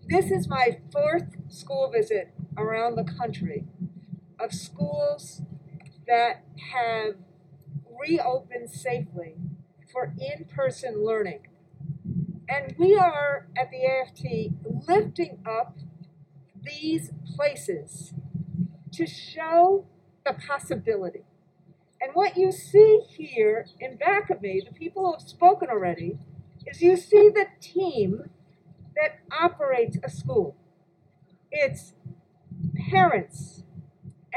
this 0.07 0.31
is 0.31 0.47
my 0.47 0.79
fourth 0.91 1.37
school 1.49 1.91
visit 1.91 2.33
around 2.57 2.95
the 2.95 3.05
country. 3.05 3.65
of 4.39 4.53
schools 4.53 5.41
that 6.07 6.43
have 6.73 7.15
reopened 8.01 8.71
safely 8.71 9.35
for 9.91 10.13
in-person 10.19 11.05
learning. 11.05 11.47
And 12.49 12.75
we 12.77 12.95
are 12.95 13.47
at 13.57 13.69
the 13.71 13.85
AFT 13.85 14.87
lifting 14.87 15.39
up 15.45 15.77
these 16.61 17.11
places 17.35 18.13
to 18.91 19.05
show 19.05 19.85
the 20.25 20.33
possibility. 20.33 21.23
And 22.01 22.11
what 22.13 22.35
you 22.35 22.51
see 22.51 23.01
here 23.07 23.67
in 23.79 23.95
back 23.95 24.29
of 24.29 24.41
me, 24.41 24.61
the 24.65 24.73
people 24.73 25.05
who 25.05 25.11
have 25.13 25.21
spoken 25.21 25.69
already, 25.69 26.17
is 26.65 26.81
you 26.81 26.97
see 26.97 27.29
the 27.29 27.47
team 27.59 28.29
that 28.95 29.19
operates 29.31 29.97
a 30.03 30.09
school. 30.09 30.55
It's 31.51 31.93
parents, 32.89 33.63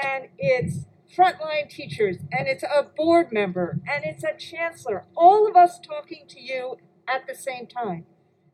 and 0.00 0.28
it's 0.38 0.86
frontline 1.16 1.68
teachers, 1.70 2.18
and 2.32 2.48
it's 2.48 2.62
a 2.64 2.82
board 2.96 3.32
member, 3.32 3.78
and 3.90 4.04
it's 4.04 4.24
a 4.24 4.36
chancellor, 4.36 5.04
all 5.16 5.48
of 5.48 5.56
us 5.56 5.78
talking 5.78 6.24
to 6.28 6.40
you 6.40 6.76
at 7.08 7.26
the 7.26 7.34
same 7.34 7.66
time. 7.66 8.06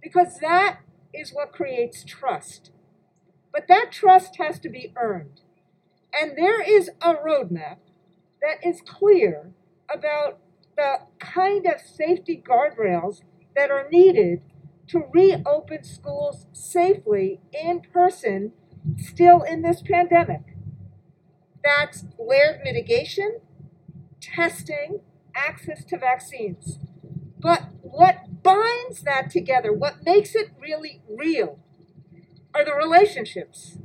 Because 0.02 0.38
that 0.40 0.80
is 1.12 1.32
what 1.32 1.52
creates 1.52 2.04
trust. 2.04 2.70
But 3.52 3.68
that 3.68 3.90
trust 3.92 4.36
has 4.36 4.58
to 4.60 4.68
be 4.68 4.92
earned. 4.96 5.40
And 6.18 6.36
there 6.36 6.60
is 6.62 6.90
a 7.00 7.14
roadmap 7.14 7.78
that 8.42 8.64
is 8.66 8.80
clear 8.80 9.52
about 9.92 10.38
the 10.76 11.00
kind 11.18 11.66
of 11.66 11.80
safety 11.80 12.42
guardrails 12.44 13.22
that 13.54 13.70
are 13.70 13.88
needed 13.90 14.42
to 14.88 15.04
reopen 15.12 15.84
schools 15.84 16.46
safely 16.52 17.40
in 17.52 17.80
person 17.92 18.52
still 18.96 19.42
in 19.42 19.62
this 19.62 19.82
pandemic. 19.82 20.42
That's 21.62 22.04
layered 22.18 22.60
mitigation, 22.64 23.40
testing, 24.20 25.00
access 25.34 25.84
to 25.86 25.98
vaccines. 25.98 26.78
But 27.40 27.64
what 27.82 28.42
binds 28.42 29.02
that 29.02 29.30
together, 29.30 29.72
what 29.72 30.04
makes 30.04 30.34
it 30.34 30.50
really 30.60 31.02
real, 31.08 31.58
are 32.54 32.64
the 32.64 32.74
relationships, 32.74 33.78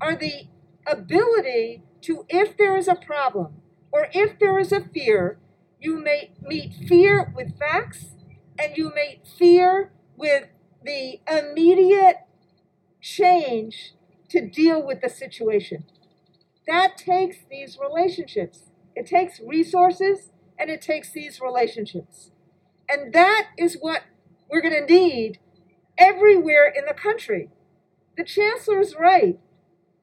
are 0.00 0.16
the 0.16 0.48
ability 0.86 1.82
to, 2.02 2.26
if 2.28 2.56
there 2.56 2.76
is 2.76 2.88
a 2.88 2.94
problem 2.94 3.56
or 3.92 4.08
if 4.12 4.38
there 4.38 4.58
is 4.58 4.72
a 4.72 4.80
fear, 4.80 5.38
you 5.80 5.98
may 6.02 6.32
meet 6.42 6.74
fear 6.88 7.32
with 7.36 7.58
facts 7.58 8.06
and 8.58 8.76
you 8.76 8.92
meet 8.94 9.26
fear 9.38 9.92
with 10.16 10.44
the 10.84 11.20
immediate 11.30 12.16
change 13.00 13.94
to 14.30 14.48
deal 14.48 14.84
with 14.86 15.00
the 15.02 15.08
situation. 15.08 15.84
That 16.66 16.96
takes 16.98 17.38
these 17.50 17.78
relationships. 17.80 18.70
It 18.96 19.06
takes 19.06 19.40
resources 19.40 20.32
and 20.58 20.70
it 20.70 20.82
takes 20.82 21.12
these 21.12 21.40
relationships. 21.40 22.32
And 22.88 23.12
that 23.12 23.48
is 23.56 23.76
what 23.80 24.02
we're 24.50 24.62
going 24.62 24.86
to 24.86 24.92
need 24.92 25.38
everywhere 25.98 26.66
in 26.66 26.84
the 26.86 26.94
country. 26.94 27.50
The 28.16 28.24
chancellor 28.24 28.80
is 28.80 28.96
right. 28.98 29.38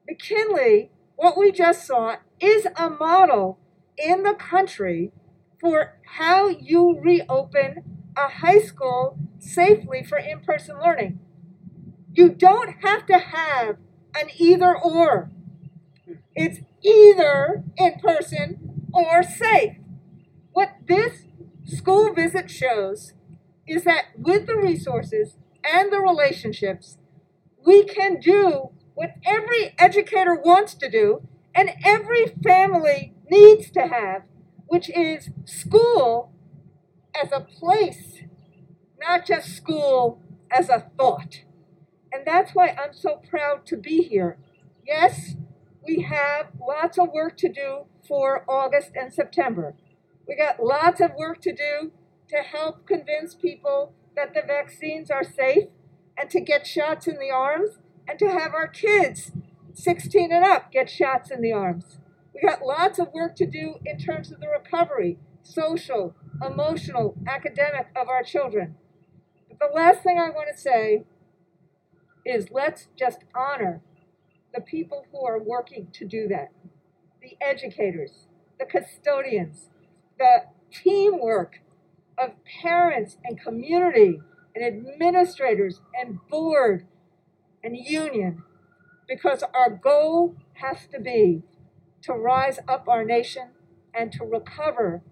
McKinley, 0.08 0.90
what 1.16 1.36
we 1.36 1.50
just 1.50 1.86
saw, 1.86 2.16
is 2.40 2.66
a 2.76 2.90
model 2.90 3.58
in 3.98 4.22
the 4.22 4.34
country 4.34 5.12
for 5.60 5.98
how 6.18 6.48
you 6.48 7.00
reopen 7.00 7.82
a 8.16 8.28
high 8.28 8.60
school 8.60 9.18
safely 9.38 10.02
for 10.02 10.18
in 10.18 10.40
person 10.40 10.78
learning. 10.78 11.18
You 12.12 12.30
don't 12.30 12.76
have 12.82 13.06
to 13.06 13.18
have 13.18 13.76
an 14.14 14.30
either 14.38 14.76
or. 14.76 15.30
It's 16.34 16.60
either 16.82 17.64
in 17.76 17.98
person 18.00 18.88
or 18.92 19.22
safe. 19.22 19.76
What 20.52 20.70
this 20.86 21.25
school 21.66 22.12
visit 22.12 22.50
shows 22.50 23.12
is 23.66 23.84
that 23.84 24.06
with 24.16 24.46
the 24.46 24.56
resources 24.56 25.36
and 25.64 25.92
the 25.92 26.00
relationships, 26.00 26.98
we 27.64 27.84
can 27.84 28.20
do 28.20 28.70
what 28.94 29.10
every 29.24 29.74
educator 29.78 30.34
wants 30.34 30.74
to 30.74 30.88
do 30.88 31.26
and 31.54 31.70
every 31.84 32.26
family 32.44 33.14
needs 33.30 33.70
to 33.72 33.88
have, 33.88 34.22
which 34.68 34.88
is 34.90 35.30
school 35.44 36.32
as 37.20 37.32
a 37.32 37.40
place, 37.40 38.20
not 39.00 39.26
just 39.26 39.56
school 39.56 40.20
as 40.50 40.68
a 40.68 40.86
thought. 40.96 41.42
And 42.12 42.24
that's 42.24 42.54
why 42.54 42.68
I'm 42.68 42.92
so 42.92 43.20
proud 43.28 43.66
to 43.66 43.76
be 43.76 44.02
here. 44.02 44.38
Yes, 44.86 45.34
we 45.86 46.02
have 46.02 46.48
lots 46.60 46.98
of 46.98 47.08
work 47.12 47.36
to 47.38 47.48
do 47.48 47.86
for 48.06 48.44
August 48.48 48.92
and 48.94 49.12
September. 49.12 49.74
We 50.26 50.36
got 50.36 50.62
lots 50.62 51.00
of 51.00 51.14
work 51.14 51.40
to 51.42 51.52
do 51.52 51.92
to 52.28 52.36
help 52.38 52.86
convince 52.86 53.34
people 53.34 53.92
that 54.16 54.34
the 54.34 54.42
vaccines 54.46 55.10
are 55.10 55.24
safe 55.24 55.68
and 56.18 56.28
to 56.30 56.40
get 56.40 56.66
shots 56.66 57.06
in 57.06 57.18
the 57.18 57.30
arms 57.30 57.78
and 58.08 58.18
to 58.18 58.28
have 58.28 58.54
our 58.54 58.66
kids 58.66 59.32
16 59.74 60.32
and 60.32 60.44
up 60.44 60.72
get 60.72 60.88
shots 60.88 61.30
in 61.30 61.42
the 61.42 61.52
arms. 61.52 61.98
We 62.34 62.40
got 62.40 62.62
lots 62.62 62.98
of 62.98 63.12
work 63.12 63.36
to 63.36 63.46
do 63.46 63.76
in 63.84 63.98
terms 63.98 64.32
of 64.32 64.40
the 64.40 64.48
recovery, 64.48 65.18
social, 65.42 66.14
emotional, 66.44 67.14
academic 67.26 67.88
of 67.94 68.08
our 68.08 68.22
children. 68.22 68.76
But 69.48 69.58
the 69.58 69.74
last 69.76 70.02
thing 70.02 70.18
I 70.18 70.30
want 70.30 70.48
to 70.54 70.60
say 70.60 71.04
is 72.24 72.50
let's 72.50 72.88
just 72.96 73.20
honor 73.34 73.80
the 74.54 74.60
people 74.60 75.04
who 75.12 75.24
are 75.24 75.38
working 75.38 75.88
to 75.92 76.04
do 76.04 76.26
that 76.28 76.48
the 77.22 77.36
educators, 77.40 78.28
the 78.58 78.64
custodians, 78.64 79.68
the 80.18 80.44
teamwork 80.72 81.60
of 82.18 82.32
parents 82.62 83.18
and 83.24 83.40
community 83.40 84.20
and 84.54 84.64
administrators 84.64 85.80
and 85.98 86.18
board 86.28 86.86
and 87.62 87.76
union 87.76 88.42
because 89.08 89.42
our 89.54 89.70
goal 89.70 90.36
has 90.54 90.86
to 90.92 91.00
be 91.00 91.42
to 92.02 92.12
rise 92.12 92.58
up 92.68 92.88
our 92.88 93.04
nation 93.04 93.48
and 93.94 94.12
to 94.12 94.24
recover 94.24 95.02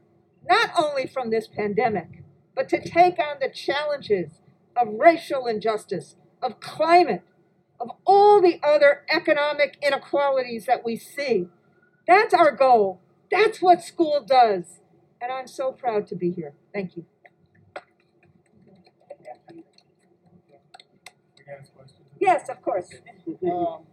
not 0.49 0.71
only 0.77 1.07
from 1.07 1.31
this 1.31 1.47
pandemic, 1.47 2.23
but 2.55 2.69
to 2.69 2.81
take 2.81 3.19
on 3.19 3.37
the 3.41 3.49
challenges 3.49 4.41
of 4.77 4.89
racial 4.99 5.47
injustice, 5.47 6.17
of 6.43 6.61
climate, 6.61 7.23
of 7.81 7.91
all 8.07 8.41
the 8.41 8.61
other 8.63 9.03
economic 9.11 9.79
inequalities 9.83 10.67
that 10.67 10.85
we 10.85 10.97
see. 10.97 11.49
That's 12.07 12.35
our 12.35 12.53
goal. 12.53 13.01
That's 13.31 13.61
what 13.61 13.83
school 13.83 14.25
does. 14.27 14.81
And 15.25 15.33
I'm 15.33 15.47
so 15.47 15.73
proud 15.73 16.07
to 16.09 16.17
be 16.17 16.31
here. 16.31 16.53
Thank 16.75 16.99
you. 16.99 17.07
Yes, 22.21 22.51
of 22.51 22.61
course. 22.61 22.91
Um, 23.51 23.85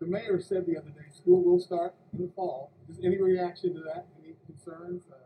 the 0.00 0.06
mayor 0.06 0.40
said 0.40 0.64
the 0.64 0.78
other 0.78 0.88
day, 0.88 1.04
school 1.14 1.44
will 1.44 1.60
start 1.60 1.94
in 2.14 2.22
the 2.22 2.32
fall. 2.34 2.72
Is 2.88 3.00
any 3.04 3.20
reaction 3.20 3.74
to 3.74 3.80
that? 3.80 4.06
Any 4.24 4.34
concerns? 4.46 5.02
Uh, 5.12 5.16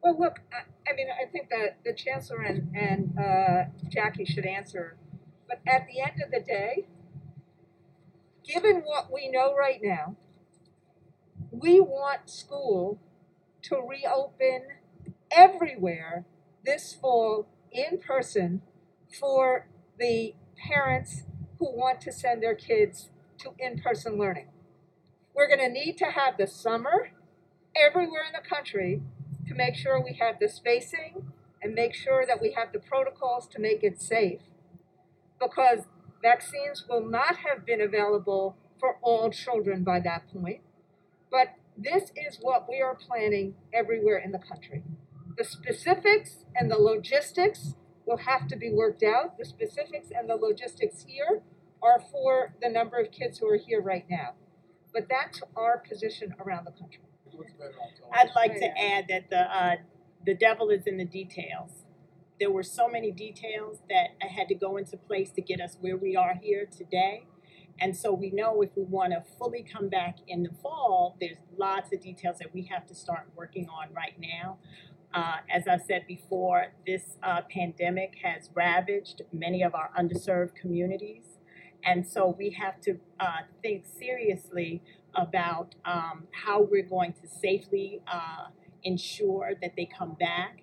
Well, 0.00 0.16
look, 0.16 0.38
I, 0.52 0.58
I 0.88 0.94
mean, 0.94 1.08
I 1.10 1.28
think 1.28 1.48
that 1.50 1.78
the 1.84 1.92
chancellor 1.92 2.42
and, 2.42 2.70
and 2.72 3.18
uh, 3.18 3.64
Jackie 3.88 4.24
should 4.24 4.46
answer. 4.46 4.96
But 5.48 5.58
at 5.66 5.88
the 5.88 6.00
end 6.00 6.22
of 6.24 6.30
the 6.30 6.38
day, 6.40 6.86
given 8.44 8.82
what 8.84 9.12
we 9.12 9.28
know 9.28 9.56
right 9.56 9.80
now, 9.82 10.14
we 11.50 11.80
want 11.80 12.30
school 12.30 13.00
to 13.64 13.76
reopen 13.76 14.62
everywhere 15.30 16.24
this 16.64 16.94
fall 16.94 17.46
in 17.72 17.98
person 17.98 18.62
for 19.18 19.66
the 19.98 20.34
parents 20.56 21.22
who 21.58 21.66
want 21.76 22.00
to 22.00 22.12
send 22.12 22.42
their 22.42 22.54
kids 22.54 23.10
to 23.38 23.50
in 23.58 23.80
person 23.80 24.18
learning. 24.18 24.48
We're 25.34 25.48
going 25.48 25.60
to 25.60 25.68
need 25.68 25.98
to 25.98 26.06
have 26.06 26.36
the 26.38 26.46
summer 26.46 27.10
everywhere 27.74 28.22
in 28.26 28.40
the 28.40 28.48
country 28.48 29.02
to 29.48 29.54
make 29.54 29.74
sure 29.74 30.00
we 30.02 30.18
have 30.20 30.38
the 30.38 30.48
spacing 30.48 31.32
and 31.62 31.74
make 31.74 31.94
sure 31.94 32.24
that 32.26 32.40
we 32.40 32.52
have 32.52 32.72
the 32.72 32.78
protocols 32.78 33.46
to 33.48 33.60
make 33.60 33.82
it 33.82 34.00
safe. 34.00 34.40
Because 35.40 35.80
vaccines 36.22 36.84
will 36.88 37.04
not 37.04 37.36
have 37.36 37.66
been 37.66 37.80
available 37.80 38.56
for 38.78 38.96
all 39.02 39.30
children 39.30 39.82
by 39.82 40.00
that 40.00 40.24
point. 40.32 40.60
But 41.30 41.54
this 41.76 42.10
is 42.16 42.38
what 42.40 42.68
we 42.68 42.80
are 42.80 42.94
planning 42.94 43.54
everywhere 43.72 44.18
in 44.18 44.32
the 44.32 44.38
country. 44.38 44.82
The 45.36 45.44
specifics 45.44 46.44
and 46.54 46.70
the 46.70 46.78
logistics 46.78 47.74
will 48.06 48.18
have 48.18 48.46
to 48.48 48.56
be 48.56 48.70
worked 48.70 49.02
out. 49.02 49.38
The 49.38 49.44
specifics 49.44 50.08
and 50.16 50.28
the 50.28 50.36
logistics 50.36 51.04
here 51.08 51.42
are 51.82 52.00
for 52.12 52.54
the 52.62 52.68
number 52.68 52.98
of 52.98 53.10
kids 53.10 53.38
who 53.38 53.48
are 53.48 53.56
here 53.56 53.80
right 53.80 54.04
now. 54.08 54.34
But 54.92 55.08
that's 55.10 55.42
our 55.56 55.78
position 55.78 56.34
around 56.44 56.66
the 56.66 56.70
country. 56.70 57.00
I'd 58.12 58.30
like 58.36 58.54
to 58.60 58.66
add 58.80 59.06
that 59.08 59.30
the, 59.30 59.40
uh, 59.40 59.76
the 60.24 60.34
devil 60.34 60.70
is 60.70 60.86
in 60.86 60.96
the 60.98 61.04
details. 61.04 61.84
There 62.38 62.50
were 62.50 62.62
so 62.62 62.88
many 62.88 63.10
details 63.10 63.78
that 63.88 64.10
I 64.22 64.26
had 64.26 64.48
to 64.48 64.54
go 64.54 64.76
into 64.76 64.96
place 64.96 65.30
to 65.32 65.42
get 65.42 65.60
us 65.60 65.76
where 65.80 65.96
we 65.96 66.14
are 66.14 66.34
here 66.40 66.66
today. 66.66 67.24
And 67.80 67.96
so 67.96 68.12
we 68.12 68.30
know 68.30 68.62
if 68.62 68.70
we 68.76 68.84
want 68.84 69.12
to 69.12 69.22
fully 69.38 69.62
come 69.62 69.88
back 69.88 70.18
in 70.26 70.42
the 70.42 70.50
fall, 70.62 71.16
there's 71.20 71.38
lots 71.56 71.92
of 71.92 72.00
details 72.00 72.38
that 72.38 72.54
we 72.54 72.62
have 72.64 72.86
to 72.86 72.94
start 72.94 73.28
working 73.36 73.68
on 73.68 73.92
right 73.92 74.14
now. 74.18 74.58
Uh, 75.12 75.36
as 75.48 75.68
I've 75.68 75.82
said 75.82 76.06
before, 76.06 76.66
this 76.86 77.18
uh, 77.22 77.42
pandemic 77.50 78.16
has 78.22 78.50
ravaged 78.54 79.22
many 79.32 79.62
of 79.62 79.74
our 79.74 79.90
underserved 79.98 80.54
communities. 80.54 81.22
And 81.84 82.06
so 82.06 82.34
we 82.36 82.50
have 82.50 82.80
to 82.82 82.98
uh, 83.20 83.38
think 83.62 83.84
seriously 83.86 84.82
about 85.14 85.74
um, 85.84 86.24
how 86.32 86.62
we're 86.62 86.82
going 86.82 87.12
to 87.12 87.28
safely 87.28 88.00
uh, 88.12 88.46
ensure 88.82 89.52
that 89.60 89.74
they 89.76 89.86
come 89.86 90.14
back. 90.14 90.62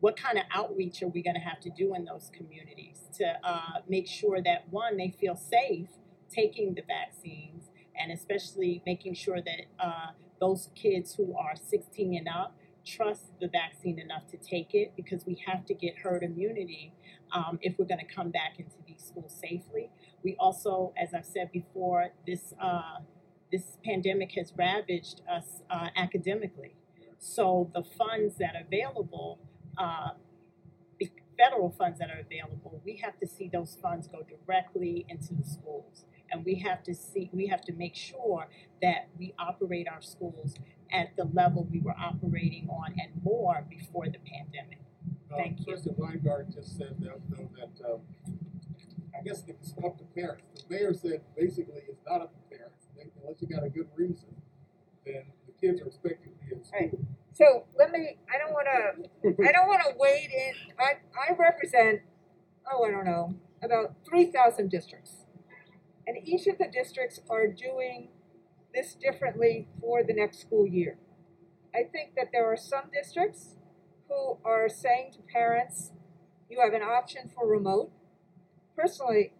What 0.00 0.16
kind 0.16 0.38
of 0.38 0.44
outreach 0.54 1.02
are 1.02 1.08
we 1.08 1.22
going 1.22 1.34
to 1.34 1.40
have 1.40 1.60
to 1.60 1.70
do 1.70 1.94
in 1.94 2.04
those 2.04 2.30
communities 2.32 3.08
to 3.18 3.36
uh, 3.42 3.80
make 3.88 4.06
sure 4.06 4.40
that 4.42 4.66
one, 4.70 4.96
they 4.96 5.14
feel 5.20 5.36
safe 5.36 5.88
taking 6.32 6.74
the 6.74 6.82
vaccines, 6.82 7.70
and 7.98 8.12
especially 8.12 8.82
making 8.86 9.14
sure 9.14 9.40
that 9.40 9.66
uh, 9.78 10.10
those 10.40 10.70
kids 10.74 11.14
who 11.14 11.36
are 11.36 11.54
16 11.54 12.16
and 12.16 12.28
up 12.28 12.56
trust 12.84 13.38
the 13.40 13.48
vaccine 13.48 13.98
enough 13.98 14.26
to 14.26 14.36
take 14.38 14.74
it 14.74 14.92
because 14.96 15.26
we 15.26 15.42
have 15.46 15.66
to 15.66 15.74
get 15.74 15.98
herd 15.98 16.22
immunity 16.22 16.92
um, 17.32 17.58
if 17.62 17.78
we're 17.78 17.84
going 17.84 18.00
to 18.00 18.14
come 18.14 18.30
back 18.30 18.54
into 18.58 18.76
these 18.86 19.02
schools 19.02 19.36
safely. 19.38 19.90
We 20.22 20.36
also, 20.38 20.92
as 21.00 21.14
I've 21.14 21.26
said 21.26 21.52
before, 21.52 22.08
this 22.26 22.54
uh, 22.60 23.00
this 23.52 23.78
pandemic 23.84 24.32
has 24.36 24.52
ravaged 24.56 25.22
us 25.28 25.62
uh, 25.70 25.88
academically. 25.96 26.76
So 27.18 27.70
the 27.74 27.82
funds 27.82 28.36
that 28.38 28.54
are 28.54 28.62
available, 28.66 29.40
uh, 29.76 30.10
the 30.98 31.10
federal 31.36 31.70
funds 31.70 31.98
that 31.98 32.10
are 32.10 32.20
available, 32.20 32.80
we 32.84 32.96
have 32.98 33.18
to 33.18 33.26
see 33.26 33.50
those 33.52 33.76
funds 33.82 34.06
go 34.06 34.20
directly 34.22 35.04
into 35.08 35.34
the 35.34 35.44
schools. 35.44 36.04
And 36.30 36.44
we 36.44 36.54
have 36.56 36.82
to 36.84 36.94
see, 36.94 37.28
we 37.32 37.46
have 37.48 37.62
to 37.62 37.72
make 37.72 37.94
sure 37.94 38.46
that 38.82 39.08
we 39.18 39.34
operate 39.38 39.88
our 39.88 40.00
schools 40.00 40.54
at 40.92 41.16
the 41.16 41.24
level 41.32 41.66
we 41.70 41.80
were 41.80 41.94
operating 41.98 42.68
on 42.68 42.92
and 42.98 43.10
more 43.22 43.64
before 43.68 44.06
the 44.06 44.18
pandemic. 44.18 44.78
Thank 45.28 45.60
you. 45.60 45.64
President 45.66 45.98
Weingart 45.98 46.54
just 46.54 46.76
said 46.76 46.96
that, 47.00 47.20
though, 47.28 47.48
that, 47.56 47.92
um, 47.92 48.00
I 49.18 49.22
guess 49.22 49.44
it's 49.46 49.74
up 49.84 49.98
to 49.98 50.04
parents. 50.14 50.42
The 50.54 50.74
mayor 50.74 50.94
said 50.94 51.22
basically 51.36 51.82
it's 51.88 52.00
not 52.08 52.22
up 52.22 52.32
to 52.34 52.56
parents. 52.56 52.86
They- 52.96 53.10
Unless 53.22 53.42
you 53.42 53.48
got 53.48 53.64
a 53.64 53.68
good 53.68 53.88
reason, 53.96 54.28
then 55.04 55.24
the 55.46 55.52
kids 55.60 55.80
are 55.82 55.86
expected 55.86 56.30
to 56.38 56.46
be 56.46 56.54
in 56.54 56.64
school. 56.64 56.80
Right. 56.80 56.94
So 57.32 57.64
let 57.78 57.90
me, 57.90 58.18
I 58.32 58.38
don't 58.38 58.52
wanna, 58.52 59.08
I 59.48 59.52
don't 59.52 59.68
wanna 59.68 59.84
wade 59.98 60.30
in, 60.30 60.54
I, 60.78 60.94
I 61.28 61.34
represent, 61.36 62.00
oh, 62.70 62.84
I 62.84 62.90
don't 62.90 63.04
know, 63.04 63.34
about 63.62 63.94
three 64.08 64.26
thousand 64.32 64.70
districts. 64.70 65.26
And 66.10 66.26
each 66.26 66.48
of 66.48 66.58
the 66.58 66.66
districts 66.66 67.20
are 67.30 67.46
doing 67.46 68.08
this 68.74 68.94
differently 68.94 69.68
for 69.80 70.02
the 70.02 70.12
next 70.12 70.40
school 70.40 70.66
year. 70.66 70.98
I 71.72 71.84
think 71.84 72.16
that 72.16 72.30
there 72.32 72.52
are 72.52 72.56
some 72.56 72.90
districts 72.92 73.54
who 74.08 74.38
are 74.44 74.68
saying 74.68 75.12
to 75.12 75.18
parents, 75.32 75.92
you 76.50 76.60
have 76.60 76.72
an 76.72 76.82
option 76.82 77.30
for 77.32 77.46
remote. 77.46 77.92
Personally, 78.76 79.34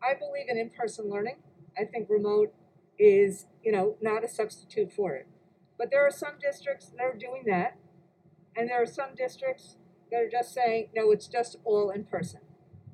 I 0.00 0.14
believe 0.14 0.46
in 0.48 0.58
in-person 0.58 1.10
learning. 1.10 1.38
I 1.76 1.86
think 1.86 2.08
remote 2.08 2.54
is, 3.00 3.46
you 3.64 3.72
know, 3.72 3.96
not 4.00 4.22
a 4.22 4.28
substitute 4.28 4.92
for 4.92 5.16
it. 5.16 5.26
But 5.76 5.90
there 5.90 6.06
are 6.06 6.12
some 6.12 6.34
districts 6.40 6.92
that 6.96 7.02
are 7.02 7.16
doing 7.18 7.42
that, 7.46 7.78
and 8.56 8.68
there 8.68 8.80
are 8.80 8.86
some 8.86 9.16
districts 9.16 9.76
that 10.12 10.20
are 10.20 10.30
just 10.30 10.54
saying, 10.54 10.90
no, 10.94 11.10
it's 11.10 11.26
just 11.26 11.56
all 11.64 11.90
in 11.90 12.04
person. 12.04 12.42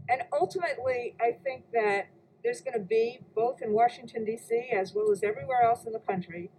And 0.08 0.22
ultimately, 0.32 1.14
I 1.20 1.32
think 1.44 1.64
that 1.74 2.06
there's 2.42 2.60
going 2.60 2.78
to 2.78 2.84
be, 2.84 3.20
both 3.34 3.60
in 3.62 3.72
Washington, 3.72 4.24
D.C., 4.24 4.70
as 4.72 4.92
well 4.94 5.10
as 5.10 5.22
everywhere 5.22 5.62
else 5.62 5.84
in 5.84 5.92
the 5.92 5.98
country, 5.98 6.50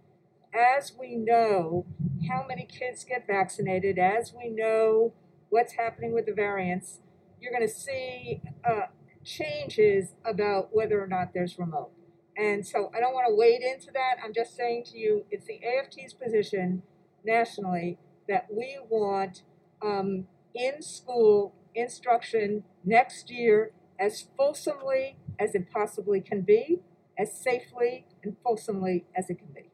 as 0.54 0.92
we 0.98 1.16
know 1.16 1.86
how 2.28 2.44
many 2.46 2.66
kids 2.66 3.04
get 3.04 3.26
vaccinated, 3.26 3.98
as 3.98 4.34
we 4.36 4.50
know 4.50 5.12
what's 5.48 5.74
happening 5.74 6.12
with 6.12 6.26
the 6.26 6.32
variants, 6.32 7.00
you're 7.40 7.52
going 7.52 7.66
to 7.66 7.72
see 7.72 8.42
uh, 8.68 8.86
changes 9.24 10.14
about 10.24 10.68
whether 10.72 11.02
or 11.02 11.06
not 11.06 11.32
there's 11.32 11.58
remote. 11.58 11.90
And 12.36 12.66
so 12.66 12.90
I 12.94 13.00
don't 13.00 13.12
want 13.12 13.26
to 13.28 13.34
wade 13.34 13.62
into 13.62 13.90
that. 13.92 14.16
I'm 14.24 14.32
just 14.32 14.56
saying 14.56 14.84
to 14.92 14.98
you, 14.98 15.24
it's 15.30 15.46
the 15.46 15.60
AFT's 15.64 16.14
position 16.14 16.82
nationally 17.24 17.98
that 18.28 18.46
we 18.50 18.78
want 18.88 19.42
um, 19.82 20.26
in 20.54 20.82
school 20.82 21.54
instruction 21.74 22.64
next 22.84 23.30
year 23.30 23.72
as 24.00 24.24
fulsomely 24.36 25.16
as 25.38 25.54
it 25.54 25.70
possibly 25.70 26.20
can 26.20 26.40
be, 26.40 26.80
as 27.18 27.38
safely 27.38 28.06
and 28.24 28.34
fulsomely 28.42 29.04
as 29.14 29.28
it 29.28 29.38
can 29.38 29.48
be. 29.54 29.70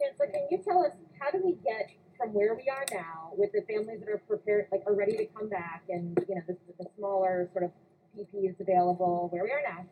Chancellor, 0.00 0.28
can 0.28 0.46
you 0.50 0.58
tell 0.62 0.84
us 0.84 0.92
how 1.18 1.30
do 1.32 1.42
we 1.44 1.52
get 1.64 1.90
from 2.16 2.32
where 2.32 2.54
we 2.54 2.70
are 2.70 2.84
now 2.92 3.32
with 3.36 3.50
the 3.52 3.60
families 3.62 4.00
that 4.00 4.08
are 4.08 4.22
prepared, 4.28 4.68
like 4.70 4.82
are 4.86 4.94
ready 4.94 5.16
to 5.16 5.26
come 5.26 5.48
back, 5.48 5.82
and 5.88 6.16
you 6.28 6.34
know 6.36 6.42
the, 6.46 6.56
the 6.78 6.86
smaller 6.96 7.50
sort 7.52 7.64
of 7.64 7.70
PP 8.16 8.48
is 8.48 8.56
available 8.60 9.28
where 9.32 9.42
we 9.44 9.50
are 9.50 9.62
now, 9.66 9.84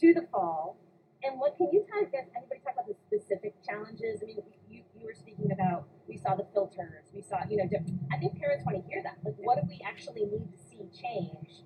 to 0.00 0.14
the 0.14 0.26
fall, 0.30 0.76
and 1.24 1.40
what 1.40 1.56
can 1.56 1.68
you 1.72 1.84
kind 1.90 2.04
of 2.04 2.12
get? 2.12 2.28
Anybody 2.36 2.60
talk 2.62 2.74
about 2.74 2.86
the 2.86 2.94
specific 3.08 3.54
challenges? 3.66 4.20
I 4.22 4.26
mean, 4.26 4.42
you 4.68 4.82
you 4.94 5.06
were 5.06 5.14
speaking 5.14 5.50
about 5.50 5.88
we 6.06 6.16
saw 6.16 6.34
the 6.34 6.46
filters, 6.52 7.10
we 7.14 7.22
saw 7.22 7.38
you 7.48 7.56
know. 7.56 7.64
I 8.12 8.18
think 8.18 8.38
parents 8.38 8.64
want 8.66 8.76
to 8.78 8.84
hear 8.88 9.02
that. 9.02 9.18
Like, 9.24 9.34
what 9.38 9.56
do 9.56 9.66
we 9.66 9.80
actually 9.86 10.26
need 10.26 10.46
to 10.52 10.58
see 10.68 10.84
change 10.94 11.64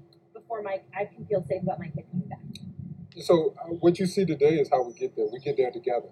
before 0.55 0.63
my 0.63 0.81
I 0.99 1.05
can 1.07 1.27
feel 1.27 1.45
safe 1.49 1.63
about 1.63 1.79
my 1.79 1.89
kid 1.89 2.05
coming 2.11 2.29
back? 2.29 2.41
So 3.23 3.55
uh, 3.61 3.69
what 3.81 3.99
you 3.99 4.07
see 4.07 4.25
today 4.25 4.57
is 4.57 4.69
how 4.71 4.83
we 4.83 4.93
get 4.93 5.17
there. 5.17 5.27
We 5.33 5.39
get 5.39 5.57
there 5.57 5.71
together. 5.71 6.09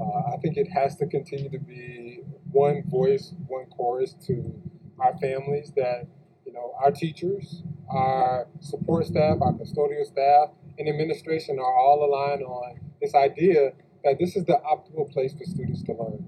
Uh, 0.00 0.34
I 0.34 0.36
think 0.40 0.56
it 0.56 0.68
has 0.68 0.96
to 0.96 1.06
continue 1.06 1.50
to 1.50 1.58
be 1.58 2.20
one 2.50 2.82
voice, 2.86 3.34
one 3.46 3.66
chorus 3.66 4.14
to 4.26 4.54
our 4.98 5.16
families 5.18 5.72
that, 5.76 6.06
you 6.46 6.52
know, 6.52 6.72
our 6.82 6.90
teachers, 6.90 7.62
our 7.90 8.48
support 8.60 9.06
staff, 9.06 9.38
our 9.42 9.52
custodial 9.52 10.04
staff, 10.04 10.50
and 10.78 10.88
administration 10.88 11.58
are 11.58 11.78
all 11.78 12.04
aligned 12.04 12.42
on 12.42 12.80
this 13.00 13.14
idea 13.14 13.72
that 14.04 14.18
this 14.18 14.36
is 14.36 14.44
the 14.46 14.58
optimal 14.64 15.10
place 15.12 15.34
for 15.34 15.44
students 15.44 15.82
to 15.82 15.92
learn. 15.92 16.24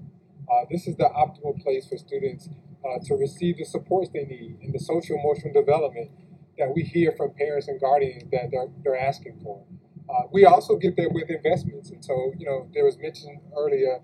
Uh, 0.51 0.65
this 0.69 0.87
is 0.87 0.95
the 0.97 1.09
optimal 1.15 1.59
place 1.63 1.87
for 1.87 1.97
students 1.97 2.49
uh, 2.85 2.99
to 3.05 3.15
receive 3.15 3.57
the 3.57 3.65
supports 3.65 4.09
they 4.13 4.25
need 4.25 4.57
in 4.61 4.71
the 4.71 4.79
social 4.79 5.17
emotional 5.17 5.53
development 5.53 6.11
that 6.57 6.73
we 6.73 6.83
hear 6.83 7.13
from 7.17 7.31
parents 7.33 7.67
and 7.67 7.79
guardians 7.79 8.23
that 8.31 8.49
they're, 8.51 8.67
they're 8.83 8.99
asking 8.99 9.39
for. 9.43 9.63
Uh, 10.09 10.27
we 10.31 10.45
also 10.45 10.77
get 10.77 10.95
there 10.95 11.09
with 11.09 11.29
investments. 11.29 11.89
And 11.89 12.03
so, 12.03 12.33
you 12.37 12.45
know, 12.45 12.69
there 12.73 12.85
was 12.85 12.97
mention 12.97 13.39
earlier 13.57 14.01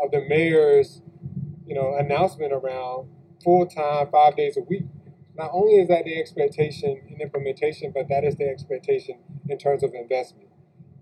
of 0.00 0.10
the 0.10 0.24
mayor's, 0.28 1.02
you 1.66 1.74
know, 1.74 1.96
announcement 1.96 2.52
around 2.52 3.08
full 3.44 3.66
time, 3.66 4.08
five 4.10 4.36
days 4.36 4.56
a 4.56 4.62
week. 4.62 4.84
Not 5.36 5.50
only 5.52 5.74
is 5.74 5.88
that 5.88 6.04
the 6.04 6.18
expectation 6.18 7.00
in 7.08 7.20
implementation, 7.20 7.92
but 7.94 8.08
that 8.08 8.24
is 8.24 8.36
the 8.36 8.48
expectation 8.48 9.18
in 9.48 9.58
terms 9.58 9.82
of 9.82 9.94
investment. 9.94 10.48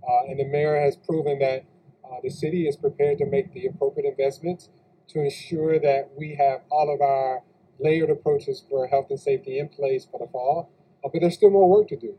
Uh, 0.07 0.29
and 0.29 0.39
the 0.39 0.45
mayor 0.45 0.81
has 0.81 0.97
proven 0.97 1.39
that 1.41 1.65
uh, 2.05 2.17
the 2.23 2.31
city 2.31 2.67
is 2.67 2.77
prepared 2.77 3.19
to 3.19 3.27
make 3.27 3.53
the 3.53 3.67
appropriate 3.67 4.09
investments 4.09 4.69
to 5.09 5.21
ensure 5.21 5.79
that 5.79 6.11
we 6.17 6.37
have 6.37 6.61
all 6.71 6.93
of 6.93 7.01
our 7.01 7.43
layered 7.81 8.11
approaches 8.11 8.63
for 8.69 8.87
health 8.87 9.07
and 9.11 9.19
safety 9.19 9.59
in 9.59 9.69
place 9.69 10.07
for 10.11 10.21
the 10.21 10.31
fall. 10.31 10.71
Uh, 11.05 11.09
but 11.13 11.21
there's 11.21 11.35
still 11.35 11.51
more 11.51 11.69
work 11.69 11.89
to 11.89 11.97
do. 11.97 12.15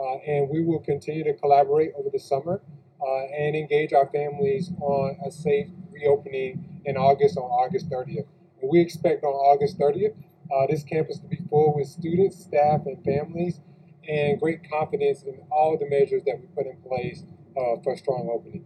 Uh, 0.00 0.16
and 0.26 0.48
we 0.50 0.62
will 0.64 0.80
continue 0.80 1.24
to 1.24 1.34
collaborate 1.34 1.92
over 1.98 2.08
the 2.12 2.18
summer 2.18 2.62
uh, 3.02 3.20
and 3.38 3.56
engage 3.56 3.92
our 3.92 4.08
families 4.08 4.70
on 4.80 5.16
a 5.26 5.30
safe 5.30 5.68
reopening 5.92 6.82
in 6.84 6.96
August 6.96 7.36
on 7.36 7.44
August 7.44 7.90
30th. 7.90 8.26
And 8.62 8.70
we 8.70 8.80
expect 8.80 9.24
on 9.24 9.32
August 9.32 9.78
30th 9.78 10.14
uh, 10.52 10.66
this 10.68 10.82
campus 10.84 11.18
to 11.18 11.26
be 11.26 11.38
full 11.50 11.74
with 11.76 11.88
students, 11.88 12.38
staff, 12.42 12.82
and 12.86 13.02
families, 13.04 13.60
and 14.08 14.40
great 14.40 14.60
confidence 14.70 15.22
in 15.24 15.40
all 15.50 15.76
the 15.78 15.88
measures 15.88 16.22
that 16.26 16.40
we 16.40 16.46
put 16.56 16.66
in 16.66 16.76
place 16.88 17.24
uh, 17.56 17.80
for 17.82 17.94
a 17.94 17.96
strong 17.98 18.30
opening. 18.32 18.64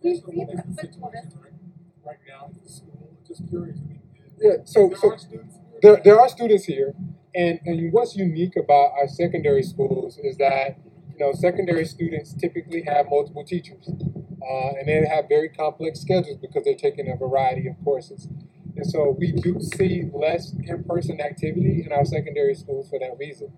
Please, 0.00 0.20
So 0.22 0.30
we 0.30 0.38
what 0.38 0.50
have 0.56 0.66
is 0.66 0.76
the 0.76 0.82
a 0.82 0.86
quick 0.86 1.00
moment. 1.00 1.24
situation 1.24 1.40
right, 1.42 2.06
right 2.06 2.18
now 2.28 2.46
in 2.48 2.60
the 2.62 2.68
school? 2.70 3.10
Just 3.26 3.48
curious. 3.48 3.78
I 3.84 3.88
mean, 3.88 4.00
Yeah, 4.40 4.52
so- 4.64 4.88
there 4.88 4.98
so 4.98 5.12
are 5.12 5.18
students 5.18 5.54
here? 5.56 5.80
There, 5.82 6.00
there 6.04 6.20
are 6.20 6.28
students 6.28 6.64
here, 6.64 6.94
and, 7.36 7.60
and 7.66 7.92
what's 7.92 8.16
unique 8.16 8.56
about 8.56 8.92
our 8.98 9.06
secondary 9.06 9.62
schools 9.62 10.18
is 10.22 10.38
that 10.38 10.78
you 11.12 11.18
know 11.18 11.32
secondary 11.32 11.84
students 11.84 12.34
typically 12.34 12.82
have 12.88 13.06
multiple 13.10 13.44
teachers, 13.44 13.88
uh, 13.88 14.68
and 14.78 14.88
they 14.88 15.06
have 15.06 15.28
very 15.28 15.50
complex 15.50 16.00
schedules 16.00 16.38
because 16.40 16.64
they're 16.64 16.74
taking 16.74 17.10
a 17.12 17.16
variety 17.16 17.68
of 17.68 17.76
courses. 17.84 18.26
And 18.74 18.86
so 18.86 19.14
we 19.18 19.32
do 19.32 19.60
see 19.60 20.04
less 20.12 20.54
in-person 20.64 21.20
activity 21.20 21.82
in 21.84 21.92
our 21.92 22.04
secondary 22.04 22.54
schools 22.54 22.88
for 22.90 22.98
that 22.98 23.16
reason. 23.18 23.52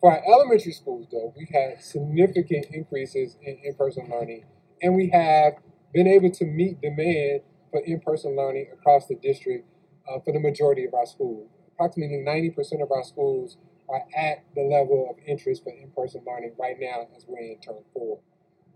For 0.00 0.12
our 0.12 0.22
elementary 0.26 0.72
schools, 0.72 1.06
though, 1.10 1.34
we've 1.36 1.48
had 1.52 1.82
significant 1.82 2.66
increases 2.72 3.36
in 3.42 3.58
in-person 3.62 4.08
learning, 4.10 4.44
and 4.82 4.96
we 4.96 5.10
have 5.10 5.54
been 5.92 6.06
able 6.06 6.30
to 6.30 6.44
meet 6.44 6.80
demand 6.80 7.42
for 7.70 7.80
in-person 7.80 8.36
learning 8.36 8.68
across 8.72 9.06
the 9.06 9.14
district 9.14 9.68
uh, 10.08 10.18
for 10.20 10.32
the 10.32 10.40
majority 10.40 10.84
of 10.84 10.94
our 10.94 11.06
schools. 11.06 11.48
Approximately 11.80 12.18
90% 12.18 12.82
of 12.82 12.92
our 12.92 13.02
schools 13.02 13.56
are 13.88 14.04
at 14.14 14.44
the 14.54 14.60
level 14.60 15.08
of 15.08 15.16
interest 15.26 15.64
for 15.64 15.72
in-person 15.72 16.20
learning 16.26 16.52
right 16.58 16.76
now 16.78 17.06
as 17.16 17.24
we're 17.26 17.38
in 17.38 17.58
term 17.58 17.76
four. 17.94 18.18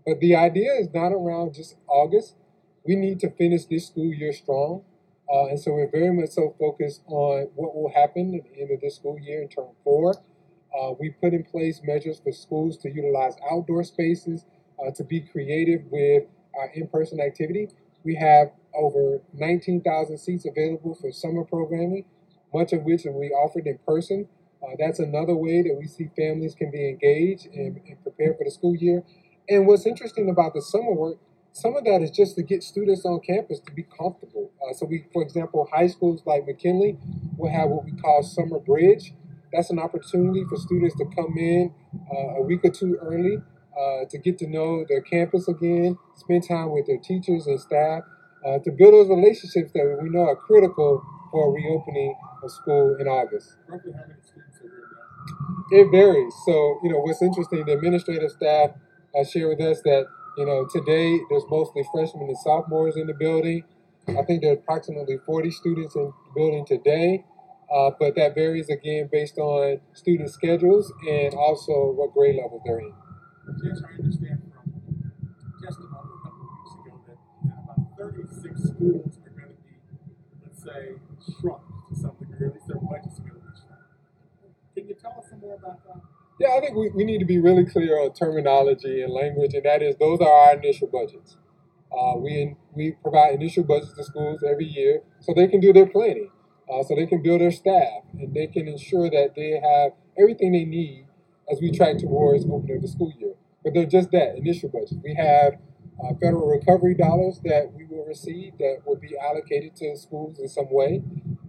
But 0.07 0.19
the 0.19 0.35
idea 0.35 0.73
is 0.73 0.87
not 0.91 1.11
around 1.11 1.53
just 1.53 1.75
August. 1.87 2.35
We 2.83 2.95
need 2.95 3.19
to 3.19 3.29
finish 3.29 3.65
this 3.65 3.85
school 3.85 4.11
year 4.11 4.33
strong. 4.33 4.81
Uh, 5.31 5.49
and 5.49 5.59
so 5.59 5.73
we're 5.73 5.91
very 5.91 6.11
much 6.15 6.29
so 6.29 6.55
focused 6.57 7.03
on 7.05 7.49
what 7.53 7.75
will 7.75 7.91
happen 7.93 8.33
at 8.33 8.51
the 8.51 8.59
end 8.59 8.71
of 8.71 8.81
this 8.81 8.95
school 8.95 9.19
year 9.19 9.43
in 9.43 9.49
term 9.49 9.67
four. 9.83 10.15
Uh, 10.75 10.93
we 10.99 11.11
put 11.11 11.31
in 11.31 11.43
place 11.43 11.81
measures 11.83 12.19
for 12.23 12.31
schools 12.31 12.75
to 12.77 12.89
utilize 12.89 13.35
outdoor 13.51 13.83
spaces, 13.83 14.45
uh, 14.83 14.89
to 14.89 15.03
be 15.03 15.21
creative 15.21 15.81
with 15.91 16.23
our 16.57 16.71
in-person 16.73 17.19
activity. 17.21 17.69
We 18.03 18.15
have 18.15 18.51
over 18.73 19.21
19,000 19.33 20.17
seats 20.17 20.45
available 20.45 20.95
for 20.95 21.11
summer 21.11 21.43
programming, 21.43 22.05
much 22.55 22.71
of 22.73 22.83
which 22.83 23.03
we 23.05 23.27
offered 23.29 23.67
in 23.67 23.77
person. 23.85 24.27
Uh, 24.63 24.75
that's 24.79 24.99
another 24.99 25.35
way 25.35 25.61
that 25.61 25.75
we 25.77 25.85
see 25.87 26.09
families 26.15 26.55
can 26.55 26.71
be 26.71 26.89
engaged 26.89 27.45
and, 27.47 27.79
and 27.87 28.01
prepare 28.01 28.33
for 28.33 28.45
the 28.45 28.51
school 28.51 28.75
year. 28.75 29.03
And 29.49 29.67
what's 29.67 29.85
interesting 29.85 30.29
about 30.29 30.53
the 30.53 30.61
summer 30.61 30.93
work, 30.93 31.17
some 31.51 31.75
of 31.75 31.83
that 31.85 32.01
is 32.01 32.11
just 32.11 32.35
to 32.35 32.43
get 32.43 32.63
students 32.63 33.05
on 33.05 33.19
campus 33.19 33.59
to 33.59 33.71
be 33.71 33.83
comfortable. 33.83 34.51
Uh, 34.61 34.73
so 34.73 34.85
we, 34.85 35.05
for 35.13 35.21
example, 35.21 35.67
high 35.71 35.87
schools 35.87 36.21
like 36.25 36.47
McKinley 36.47 36.97
will 37.37 37.51
have 37.51 37.69
what 37.69 37.85
we 37.85 37.91
call 37.91 38.23
summer 38.23 38.59
bridge. 38.59 39.13
That's 39.53 39.69
an 39.69 39.79
opportunity 39.79 40.43
for 40.49 40.57
students 40.57 40.95
to 40.97 41.05
come 41.15 41.33
in 41.37 41.73
uh, 42.11 42.39
a 42.39 42.41
week 42.41 42.61
or 42.63 42.71
two 42.71 42.97
early 43.01 43.37
uh, 43.77 44.05
to 44.09 44.17
get 44.17 44.37
to 44.39 44.47
know 44.47 44.85
their 44.89 45.01
campus 45.01 45.47
again, 45.47 45.97
spend 46.15 46.47
time 46.47 46.71
with 46.71 46.87
their 46.87 46.97
teachers 46.97 47.47
and 47.47 47.59
staff, 47.59 48.03
uh, 48.45 48.59
to 48.59 48.71
build 48.71 48.93
those 48.93 49.09
relationships 49.09 49.71
that 49.73 49.99
we 50.01 50.09
know 50.09 50.25
are 50.25 50.35
critical 50.35 51.03
for 51.35 51.49
a 51.49 51.51
reopening 51.51 52.15
of 52.43 52.51
school 52.51 52.95
in 52.99 53.07
August. 53.07 53.57
Roughly 53.67 53.91
how 53.91 54.07
many 54.07 54.21
students 54.23 54.57
are 54.59 54.71
here 54.71 54.87
now? 54.95 55.77
It 55.77 55.91
varies. 55.91 56.33
So, 56.45 56.79
you 56.83 56.89
know, 56.91 56.99
what's 56.99 57.21
interesting, 57.21 57.65
the 57.65 57.73
administrative 57.73 58.31
staff 58.31 58.71
uh, 59.17 59.23
share 59.25 59.47
with 59.47 59.59
us 59.61 59.81
that, 59.83 60.05
you 60.37 60.45
know, 60.45 60.65
today 60.71 61.19
there's 61.29 61.43
mostly 61.49 61.83
freshmen 61.91 62.27
and 62.27 62.37
sophomores 62.37 62.95
in 62.95 63.07
the 63.07 63.13
building. 63.13 63.63
I 64.07 64.23
think 64.23 64.41
there 64.41 64.51
are 64.51 64.55
approximately 64.55 65.17
40 65.25 65.51
students 65.51 65.95
in 65.95 66.05
the 66.05 66.13
building 66.35 66.65
today, 66.65 67.25
uh, 67.73 67.91
but 67.99 68.15
that 68.15 68.35
varies 68.35 68.69
again 68.69 69.09
based 69.11 69.37
on 69.37 69.81
student 69.93 70.29
schedules 70.29 70.91
and 71.09 71.33
also 71.33 71.91
what 71.91 72.13
grade 72.13 72.35
level 72.35 72.61
they're 72.65 72.79
in. 72.79 72.93
Yes, 73.63 73.81
I 73.87 73.93
understand 74.01 74.41
from 74.53 74.71
testimony 75.61 76.09
a 76.15 76.23
couple 76.23 76.45
of 76.45 76.49
weeks 76.53 76.73
ago 76.75 76.93
that, 77.07 77.17
about 77.63 77.97
thirty-six 77.97 78.63
schools 78.69 79.19
are 79.25 79.29
gonna 79.31 79.53
be, 79.65 79.75
let's 80.43 80.63
say, 80.63 80.95
shrunk 81.39 81.61
to 81.89 81.95
some 81.95 82.15
degree, 82.19 82.47
at 82.47 82.53
least 82.53 82.67
their 82.67 82.77
budget's 82.77 83.19
gonna 83.19 83.31
shrunk. 83.55 83.81
Can 84.75 84.87
you 84.87 84.95
tell 84.95 85.15
us 85.17 85.29
some 85.29 85.39
more 85.39 85.55
about 85.55 85.83
that? 85.85 86.01
Yeah, 86.39 86.55
I 86.57 86.59
think 86.59 86.75
we, 86.75 86.89
we 86.89 87.05
need 87.05 87.19
to 87.19 87.25
be 87.25 87.39
really 87.39 87.65
clear 87.65 87.99
on 87.99 88.13
terminology 88.13 89.01
and 89.01 89.13
language, 89.13 89.53
and 89.53 89.63
that 89.63 89.81
is 89.81 89.95
those 89.97 90.19
are 90.19 90.27
our 90.29 90.55
initial 90.55 90.87
budgets. 90.87 91.37
Uh, 91.91 92.17
we 92.17 92.55
we 92.73 92.91
provide 93.01 93.35
initial 93.35 93.63
budgets 93.63 93.93
to 93.93 94.03
schools 94.03 94.43
every 94.47 94.65
year 94.65 95.01
so 95.21 95.33
they 95.33 95.47
can 95.47 95.61
do 95.61 95.71
their 95.71 95.85
planning, 95.85 96.29
uh, 96.71 96.83
so 96.83 96.95
they 96.95 97.05
can 97.05 97.21
build 97.21 97.39
their 97.39 97.51
staff, 97.51 98.03
and 98.19 98.33
they 98.33 98.47
can 98.47 98.67
ensure 98.67 99.09
that 99.09 99.33
they 99.35 99.51
have 99.63 99.93
everything 100.19 100.51
they 100.51 100.65
need 100.65 101.07
as 101.49 101.59
we 101.61 101.71
track 101.71 101.97
towards 101.97 102.45
opening 102.45 102.81
the 102.81 102.87
school 102.87 103.13
year. 103.17 103.33
But 103.63 103.73
they're 103.73 103.85
just 103.85 104.11
that 104.11 104.35
initial 104.37 104.69
budget. 104.69 104.99
We 105.03 105.15
have 105.15 105.55
uh, 106.03 106.13
federal 106.21 106.47
recovery 106.47 106.93
dollars 106.95 107.39
that 107.43 107.71
we 107.75 107.85
will 107.85 108.05
receive 108.05 108.57
that 108.57 108.81
will 108.85 108.97
be 108.97 109.15
allocated 109.17 109.75
to 109.75 109.95
schools 109.95 110.39
in 110.39 110.47
some 110.47 110.67
way. 110.71 111.01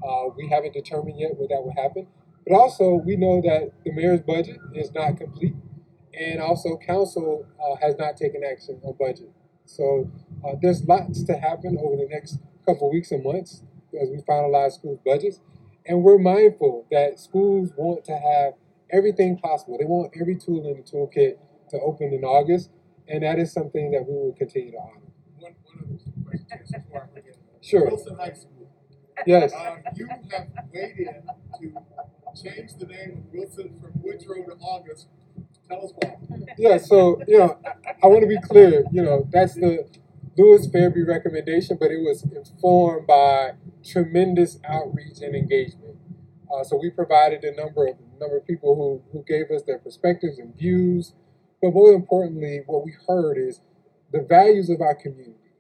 Uh, 0.06 0.28
we 0.36 0.48
haven't 0.48 0.72
determined 0.72 1.18
yet 1.18 1.36
where 1.36 1.48
that 1.48 1.62
will 1.62 1.74
happen. 1.76 2.06
But 2.46 2.54
also, 2.54 2.94
we 2.94 3.16
know 3.16 3.40
that 3.42 3.72
the 3.84 3.92
mayor's 3.92 4.20
budget 4.20 4.58
is 4.74 4.92
not 4.94 5.16
complete, 5.16 5.56
and 6.14 6.40
also 6.40 6.76
council 6.76 7.44
uh, 7.60 7.74
has 7.80 7.96
not 7.98 8.16
taken 8.16 8.42
action 8.44 8.80
on 8.84 8.94
budget. 8.98 9.30
So 9.64 10.08
uh, 10.46 10.52
there's 10.62 10.84
lots 10.84 11.24
to 11.24 11.34
happen 11.34 11.76
over 11.82 11.96
the 11.96 12.08
next 12.08 12.38
couple 12.64 12.90
weeks 12.90 13.10
and 13.10 13.24
months 13.24 13.62
as 14.00 14.10
we 14.10 14.18
finalize 14.18 14.72
school 14.72 15.00
budgets, 15.04 15.40
and 15.86 16.04
we're 16.04 16.18
mindful 16.18 16.86
that 16.92 17.18
schools 17.18 17.70
want 17.76 18.04
to 18.04 18.12
have 18.12 18.52
everything 18.92 19.38
possible. 19.38 19.76
They 19.78 19.84
want 19.84 20.12
every 20.20 20.36
tool 20.36 20.64
in 20.68 20.76
the 20.76 20.82
toolkit 20.82 21.38
to 21.70 21.80
open 21.80 22.12
in 22.12 22.22
August, 22.22 22.70
and 23.08 23.22
that 23.22 23.38
is 23.38 23.52
something 23.52 23.90
that 23.92 24.06
we 24.06 24.14
will 24.14 24.34
continue 24.36 24.72
to 24.72 24.78
honor. 24.78 25.00
One, 25.38 25.54
one 25.64 25.98
other 25.98 26.24
question 26.28 26.82
before 26.84 27.08
I 27.10 27.14
forget. 27.14 27.36
Sure. 27.60 27.86
Wilson 27.88 28.16
High 28.16 28.32
School. 28.32 28.70
Yes. 29.26 29.52
Um, 29.54 29.78
you 29.96 30.06
have 30.06 30.48
weighed 30.72 30.98
in 30.98 31.22
to 31.60 32.42
change 32.42 32.74
the 32.78 32.86
name 32.86 33.24
of 33.24 33.32
Wilson 33.32 33.80
from 33.80 33.92
Woodrow 34.02 34.44
to 34.44 34.52
August. 34.60 35.08
Tell 35.68 35.84
us 35.84 35.92
why. 35.96 36.16
Yeah, 36.58 36.78
so 36.78 37.20
you 37.26 37.38
know, 37.38 37.58
I, 37.64 37.94
I 38.04 38.06
want 38.06 38.22
to 38.22 38.28
be 38.28 38.40
clear. 38.40 38.84
You 38.92 39.02
know, 39.02 39.26
that's 39.30 39.54
the 39.54 39.86
Lewis 40.36 40.68
Ferebee 40.68 41.06
recommendation, 41.06 41.76
but 41.80 41.90
it 41.90 41.98
was 41.98 42.22
informed 42.24 43.06
by 43.06 43.52
tremendous 43.84 44.58
outreach 44.68 45.20
and 45.22 45.34
engagement. 45.34 45.96
Uh, 46.52 46.62
so 46.62 46.78
we 46.80 46.90
provided 46.90 47.42
a 47.44 47.54
number 47.54 47.86
of 47.88 47.96
number 48.20 48.36
of 48.36 48.46
people 48.46 48.76
who 48.76 49.02
who 49.12 49.24
gave 49.24 49.50
us 49.50 49.62
their 49.66 49.78
perspectives 49.78 50.38
and 50.38 50.56
views. 50.56 51.14
But 51.66 51.74
more 51.74 51.94
importantly, 51.94 52.60
what 52.66 52.84
we 52.84 52.94
heard 53.08 53.36
is 53.36 53.60
the 54.12 54.20
values 54.20 54.70
of 54.70 54.80
our 54.80 54.94
community 54.94 55.50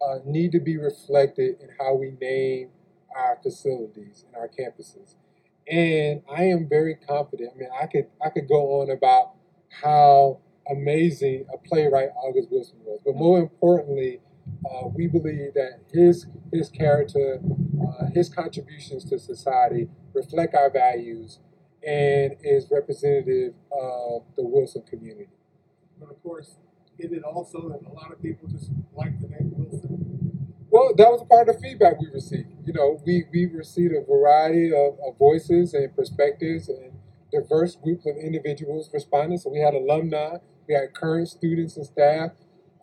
uh, 0.00 0.20
need 0.24 0.50
to 0.52 0.60
be 0.60 0.78
reflected 0.78 1.56
in 1.60 1.68
how 1.78 1.94
we 1.94 2.12
name 2.22 2.70
our 3.14 3.38
facilities 3.42 4.24
and 4.26 4.34
our 4.34 4.48
campuses. 4.48 5.14
And 5.70 6.22
I 6.34 6.44
am 6.44 6.70
very 6.70 6.94
confident. 6.94 7.50
I 7.54 7.58
mean, 7.58 7.68
I 7.78 7.84
could 7.86 8.06
I 8.24 8.30
could 8.30 8.48
go 8.48 8.80
on 8.80 8.90
about 8.90 9.32
how 9.82 10.40
amazing 10.70 11.44
a 11.52 11.58
playwright 11.58 12.08
August 12.16 12.50
Wilson 12.50 12.78
was, 12.86 13.00
but 13.04 13.14
more 13.14 13.38
importantly, 13.38 14.20
uh, 14.64 14.88
we 14.88 15.06
believe 15.06 15.52
that 15.52 15.80
his 15.92 16.28
his 16.50 16.70
character, 16.70 17.40
uh, 17.86 18.06
his 18.14 18.30
contributions 18.30 19.04
to 19.10 19.18
society 19.18 19.90
reflect 20.14 20.54
our 20.54 20.70
values 20.70 21.40
and 21.86 22.36
is 22.42 22.68
representative 22.70 23.52
of 23.70 24.22
the 24.36 24.44
Wilson 24.46 24.82
community. 24.88 25.28
But 26.02 26.16
of 26.16 26.22
course, 26.22 26.56
isn't 26.98 27.16
it 27.16 27.22
also 27.22 27.68
that 27.68 27.88
a 27.88 27.92
lot 27.92 28.12
of 28.12 28.20
people 28.20 28.48
just 28.48 28.70
like 28.94 29.20
the 29.20 29.28
name 29.28 29.52
Wilson? 29.56 30.52
Well, 30.68 30.94
that 30.96 31.08
was 31.08 31.24
part 31.28 31.48
of 31.48 31.56
the 31.56 31.62
feedback 31.62 32.00
we 32.00 32.08
received. 32.12 32.48
You 32.64 32.72
know, 32.72 33.00
we, 33.06 33.24
we 33.32 33.46
received 33.46 33.94
a 33.94 34.04
variety 34.04 34.72
of, 34.74 34.98
of 35.06 35.16
voices 35.18 35.74
and 35.74 35.94
perspectives 35.94 36.68
and 36.68 36.92
diverse 37.30 37.76
groups 37.76 38.06
of 38.06 38.16
individuals 38.16 38.90
responding. 38.92 39.38
So 39.38 39.50
we 39.50 39.60
had 39.60 39.74
alumni, 39.74 40.38
we 40.66 40.74
had 40.74 40.92
current 40.92 41.28
students 41.28 41.76
and 41.76 41.86
staff, 41.86 42.32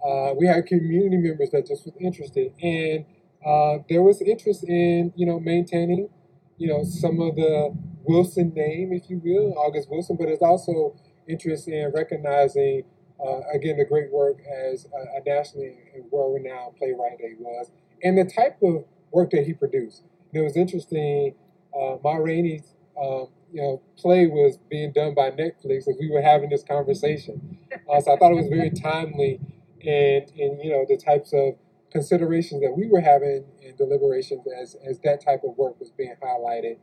uh, 0.06 0.34
we 0.38 0.48
had 0.48 0.66
community 0.66 1.18
members 1.18 1.50
that 1.52 1.68
just 1.68 1.86
was 1.86 1.96
interested, 2.00 2.54
and 2.62 3.06
uh, 3.46 3.84
there 3.90 4.02
was 4.02 4.22
interest 4.22 4.64
in 4.64 5.12
you 5.16 5.26
know 5.26 5.40
maintaining 5.40 6.10
you 6.58 6.68
know 6.68 6.84
some 6.84 7.20
of 7.20 7.36
the 7.36 7.76
Wilson 8.04 8.54
name, 8.56 8.94
if 8.94 9.10
you 9.10 9.22
will, 9.24 9.54
August 9.58 9.90
Wilson, 9.90 10.16
but 10.16 10.28
there's 10.28 10.42
also 10.42 10.96
interest 11.28 11.68
in 11.68 11.92
recognizing 11.94 12.84
uh, 13.24 13.42
again 13.54 13.78
the 13.78 13.86
great 13.86 14.12
work 14.12 14.38
as 14.70 14.86
a, 14.86 15.20
a 15.20 15.24
nationally 15.26 15.78
world-renowned 16.12 16.76
playwright 16.78 17.18
that 17.20 17.30
he 17.30 17.36
was, 17.40 17.72
and 18.04 18.18
the 18.18 18.26
type 18.26 18.58
of 18.64 18.86
work 19.12 19.32
that 19.32 19.46
he 19.46 19.54
produced. 19.54 20.04
And 20.34 20.42
it 20.42 20.44
was 20.44 20.56
interesting. 20.56 21.36
Uh, 21.74 21.98
Ma 22.04 22.16
Rainey's 22.16 22.76
um, 23.00 23.28
you 23.52 23.62
know 23.62 23.82
play 23.98 24.28
was 24.28 24.58
being 24.70 24.92
done 24.92 25.14
by 25.14 25.32
Netflix 25.32 25.88
as 25.88 25.96
we 26.00 26.10
were 26.12 26.22
having 26.22 26.50
this 26.50 26.64
conversation. 26.64 27.58
Uh, 27.92 28.00
so 28.02 28.14
I 28.14 28.18
thought 28.18 28.32
it 28.32 28.36
was 28.36 28.48
very 28.48 28.70
timely, 28.70 29.40
and 29.82 30.32
and 30.38 30.64
you 30.64 30.72
know 30.72 30.86
the 30.88 30.98
types 30.98 31.34
of 31.34 31.56
considerations 31.92 32.62
that 32.62 32.72
we 32.76 32.88
were 32.88 33.02
having 33.02 33.46
in 33.62 33.76
deliberations 33.76 34.46
as 34.62 34.76
as 34.88 35.00
that 35.00 35.24
type 35.24 35.44
of 35.44 35.58
work 35.58 35.80
was 35.80 35.92
being 35.92 36.14
highlighted 36.24 36.78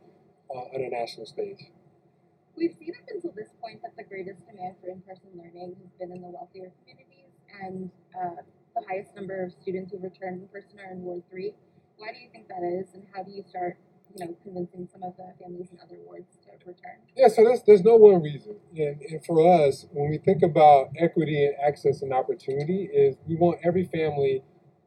uh, 0.49 0.75
on 0.75 0.81
a 0.81 0.89
national 0.89 1.25
stage. 1.25 1.63
We've 2.57 2.73
seen 2.73 2.93
up 2.97 3.07
until 3.13 3.31
this 3.37 3.49
point 3.61 3.81
that 3.83 3.95
the 3.95 4.03
greatest 4.03 4.41
demand 4.47 4.75
for 4.81 4.89
in-person 4.89 5.29
learning 5.37 5.75
has 5.77 5.91
been 5.99 6.11
in 6.11 6.21
the 6.23 6.29
wealthier 6.29 6.73
communities, 6.81 7.29
and 7.61 7.91
uh, 8.17 8.41
the 8.75 8.81
highest 8.89 9.15
number 9.15 9.43
of 9.45 9.53
students 9.53 9.91
who 9.91 9.99
return 9.99 10.41
in 10.41 10.47
person 10.47 10.79
are 10.79 10.91
in 10.91 11.03
Ward 11.03 11.21
Three. 11.29 11.53
Why 11.97 12.11
do 12.11 12.17
you 12.17 12.29
think 12.31 12.47
that 12.47 12.65
is, 12.65 12.93
and 12.95 13.03
how 13.13 13.21
do 13.21 13.31
you 13.31 13.43
start, 13.47 13.77
you 14.15 14.25
know, 14.25 14.35
convincing 14.41 14.89
some 14.91 15.03
of 15.03 15.13
the 15.17 15.33
families 15.39 15.67
in 15.71 15.77
other 15.79 15.97
wards 16.03 16.37
to 16.45 16.51
return? 16.65 16.97
Yeah, 17.15 17.27
so 17.27 17.43
there's 17.43 17.61
there's 17.61 17.83
no 17.83 17.95
one 17.95 18.23
reason, 18.23 18.55
and, 18.75 19.01
and 19.01 19.23
for 19.23 19.37
us, 19.45 19.85
when 19.91 20.09
we 20.09 20.17
think 20.17 20.41
about 20.41 20.89
equity 20.97 21.45
and 21.45 21.53
access 21.63 22.01
and 22.01 22.11
opportunity, 22.11 22.89
is 22.91 23.17
we 23.27 23.35
want 23.35 23.59
every 23.63 23.85
family 23.85 24.43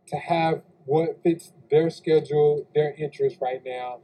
to 0.08 0.16
have 0.16 0.62
what 0.86 1.22
fits 1.22 1.52
their 1.70 1.88
schedule, 1.88 2.66
their 2.74 2.94
interest 2.98 3.36
right 3.40 3.62
now, 3.64 4.00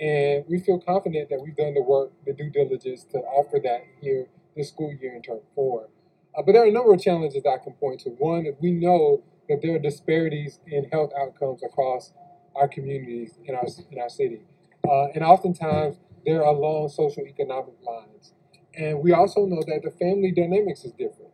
and 0.00 0.44
we 0.48 0.58
feel 0.58 0.80
confident 0.80 1.28
that 1.28 1.40
we've 1.42 1.56
done 1.56 1.74
the 1.74 1.82
work, 1.82 2.10
the 2.26 2.32
due 2.32 2.50
diligence 2.50 3.04
to 3.12 3.18
offer 3.18 3.60
that 3.62 3.84
here 4.00 4.26
this 4.56 4.68
school 4.68 4.92
year 5.00 5.14
in 5.14 5.22
term 5.22 5.40
four. 5.54 5.88
Uh, 6.36 6.42
but 6.42 6.52
there 6.52 6.62
are 6.62 6.66
a 6.66 6.72
number 6.72 6.94
of 6.94 7.00
challenges 7.00 7.44
I 7.44 7.62
can 7.62 7.74
point 7.74 8.00
to. 8.00 8.10
One 8.10 8.46
we 8.60 8.72
know 8.72 9.22
that 9.48 9.60
there 9.62 9.74
are 9.74 9.78
disparities 9.78 10.60
in 10.66 10.84
health 10.84 11.10
outcomes 11.20 11.62
across 11.62 12.12
our 12.56 12.68
communities 12.68 13.38
in 13.44 13.54
our 13.54 13.66
in 13.90 14.00
our 14.00 14.08
city, 14.08 14.40
uh, 14.88 15.08
and 15.14 15.22
oftentimes 15.22 16.00
there 16.24 16.44
are 16.44 16.52
long 16.52 16.88
social 16.88 17.24
economic 17.26 17.74
lines. 17.86 18.32
And 18.74 19.00
we 19.00 19.12
also 19.12 19.46
know 19.46 19.62
that 19.66 19.82
the 19.82 19.90
family 19.90 20.30
dynamics 20.30 20.84
is 20.84 20.92
different. 20.92 21.32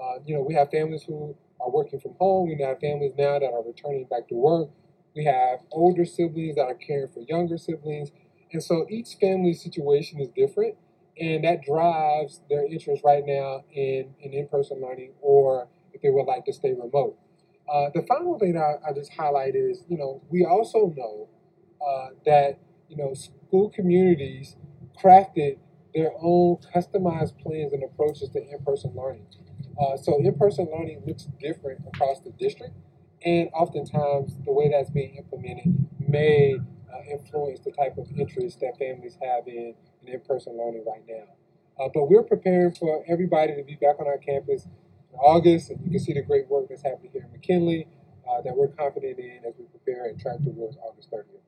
Uh, 0.00 0.20
you 0.24 0.34
know, 0.34 0.40
we 0.40 0.54
have 0.54 0.70
families 0.70 1.02
who 1.02 1.34
are 1.60 1.70
working 1.70 1.98
from 1.98 2.14
home. 2.18 2.48
We 2.48 2.62
have 2.62 2.78
families 2.80 3.12
now 3.18 3.38
that 3.38 3.50
are 3.52 3.62
returning 3.64 4.04
back 4.04 4.28
to 4.28 4.34
work. 4.34 4.70
We 5.16 5.24
have 5.24 5.60
older 5.72 6.04
siblings 6.04 6.56
that 6.56 6.66
are 6.66 6.74
caring 6.74 7.08
for 7.08 7.20
younger 7.20 7.58
siblings. 7.58 8.10
And 8.52 8.62
so 8.62 8.86
each 8.90 9.16
family 9.20 9.54
situation 9.54 10.20
is 10.20 10.28
different, 10.28 10.76
and 11.18 11.44
that 11.44 11.62
drives 11.64 12.40
their 12.48 12.64
interest 12.66 13.02
right 13.04 13.24
now 13.26 13.64
in, 13.72 14.14
in 14.20 14.32
in-person 14.32 14.80
learning 14.80 15.12
or 15.20 15.68
if 15.92 16.02
they 16.02 16.10
would 16.10 16.26
like 16.26 16.44
to 16.44 16.52
stay 16.52 16.72
remote. 16.72 17.16
Uh, 17.72 17.90
the 17.94 18.02
final 18.02 18.38
thing 18.38 18.56
I, 18.56 18.74
I 18.88 18.92
just 18.92 19.12
highlight 19.12 19.56
is, 19.56 19.82
you 19.88 19.98
know, 19.98 20.22
we 20.30 20.44
also 20.44 20.94
know 20.96 21.28
uh, 21.84 22.10
that, 22.24 22.58
you 22.88 22.96
know, 22.96 23.14
school 23.14 23.70
communities 23.70 24.56
crafted 25.02 25.58
their 25.94 26.12
own 26.20 26.58
customized 26.74 27.38
plans 27.42 27.72
and 27.72 27.82
approaches 27.82 28.28
to 28.30 28.38
in-person 28.38 28.92
learning. 28.94 29.26
Uh, 29.80 29.96
so 29.96 30.18
in-person 30.18 30.68
learning 30.72 31.02
looks 31.06 31.26
different 31.40 31.80
across 31.92 32.20
the 32.20 32.30
district, 32.38 32.74
and 33.26 33.50
oftentimes 33.52 34.38
the 34.44 34.52
way 34.52 34.70
that's 34.70 34.88
being 34.90 35.16
implemented 35.16 35.74
may 35.98 36.56
uh, 36.94 37.12
influence 37.12 37.58
the 37.60 37.72
type 37.72 37.98
of 37.98 38.06
interest 38.16 38.60
that 38.60 38.78
families 38.78 39.18
have 39.20 39.46
in, 39.48 39.74
in 40.02 40.14
in-person 40.14 40.56
learning 40.56 40.84
right 40.86 41.02
now. 41.08 41.84
Uh, 41.84 41.88
but 41.92 42.08
we're 42.08 42.22
preparing 42.22 42.72
for 42.72 43.04
everybody 43.08 43.54
to 43.56 43.64
be 43.64 43.74
back 43.74 43.96
on 43.98 44.06
our 44.06 44.16
campus 44.18 44.64
in 44.64 45.18
August, 45.18 45.70
and 45.70 45.84
you 45.84 45.90
can 45.90 45.98
see 45.98 46.12
the 46.12 46.22
great 46.22 46.48
work 46.48 46.66
that's 46.68 46.82
happening 46.82 47.10
here 47.12 47.24
in 47.24 47.32
McKinley 47.32 47.88
uh, 48.30 48.40
that 48.42 48.56
we're 48.56 48.68
confident 48.68 49.18
in 49.18 49.40
as 49.46 49.54
we 49.58 49.66
prepare 49.66 50.06
and 50.06 50.18
track 50.20 50.38
towards 50.42 50.76
August 50.76 51.10
30th. 51.10 51.42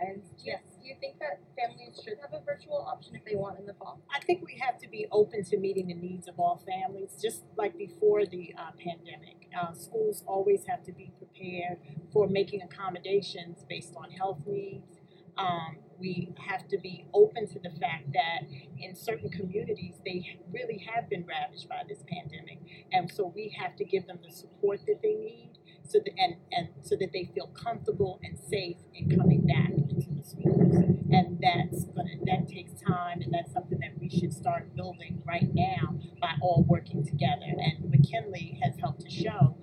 And 0.00 0.22
for 0.22 0.34
do 0.38 0.50
you, 0.50 0.56
do 0.80 0.88
you 0.88 0.96
think 1.00 1.18
that 1.20 1.40
families 1.56 2.00
should 2.02 2.18
have 2.20 2.32
a 2.32 2.44
virtual 2.44 2.86
option 2.88 3.14
if 3.14 3.24
they 3.24 3.36
want 3.36 3.58
in 3.58 3.66
the 3.66 3.74
fall? 3.74 4.00
I 4.14 4.20
think 4.20 4.44
we 4.44 4.58
have 4.60 4.78
to 4.78 4.88
be 4.88 5.06
open 5.10 5.44
to 5.44 5.56
meeting 5.58 5.88
the 5.88 5.94
needs 5.94 6.28
of 6.28 6.38
all 6.38 6.62
families, 6.66 7.16
just 7.20 7.44
like 7.56 7.76
before 7.76 8.26
the 8.26 8.54
uh, 8.58 8.70
pandemic. 8.78 9.48
Uh, 9.58 9.72
schools 9.74 10.24
always 10.26 10.64
have 10.66 10.82
to 10.84 10.92
be 10.92 11.12
prepared 11.18 11.78
for 12.12 12.26
making 12.26 12.62
accommodations 12.62 13.64
based 13.68 13.94
on 13.96 14.10
health 14.10 14.40
needs. 14.46 14.91
Um, 15.36 15.78
we 15.98 16.34
have 16.48 16.66
to 16.68 16.78
be 16.78 17.06
open 17.14 17.46
to 17.48 17.58
the 17.60 17.70
fact 17.80 18.12
that 18.12 18.42
in 18.78 18.94
certain 18.94 19.30
communities 19.30 19.94
they 20.04 20.38
really 20.52 20.84
have 20.92 21.08
been 21.08 21.24
ravaged 21.24 21.68
by 21.68 21.82
this 21.88 22.02
pandemic, 22.08 22.58
and 22.92 23.10
so 23.10 23.32
we 23.34 23.56
have 23.58 23.76
to 23.76 23.84
give 23.84 24.06
them 24.06 24.18
the 24.24 24.32
support 24.32 24.80
that 24.86 25.00
they 25.02 25.14
need 25.14 25.52
so 25.86 25.98
that 25.98 26.12
and, 26.18 26.36
and 26.52 26.68
so 26.82 26.96
that 26.98 27.12
they 27.12 27.30
feel 27.34 27.48
comfortable 27.48 28.20
and 28.22 28.38
safe 28.38 28.76
in 28.94 29.16
coming 29.16 29.46
back 29.46 29.70
into 29.70 30.08
the 30.10 30.22
schools. 30.22 30.74
And 31.12 31.38
that's 31.40 31.84
gonna 31.84 32.16
that 32.26 32.48
takes 32.48 32.72
time 32.80 33.20
and 33.20 33.32
that's 33.32 33.52
something 33.52 33.78
that 33.80 33.98
we 34.00 34.08
should 34.08 34.32
start 34.32 34.74
building 34.74 35.22
right 35.26 35.48
now 35.52 35.98
by 36.20 36.32
all 36.40 36.64
working 36.68 37.04
together. 37.04 37.46
And 37.46 37.90
McKinley 37.90 38.58
has 38.62 38.74
helped 38.78 39.02
to 39.02 39.10
show 39.10 39.56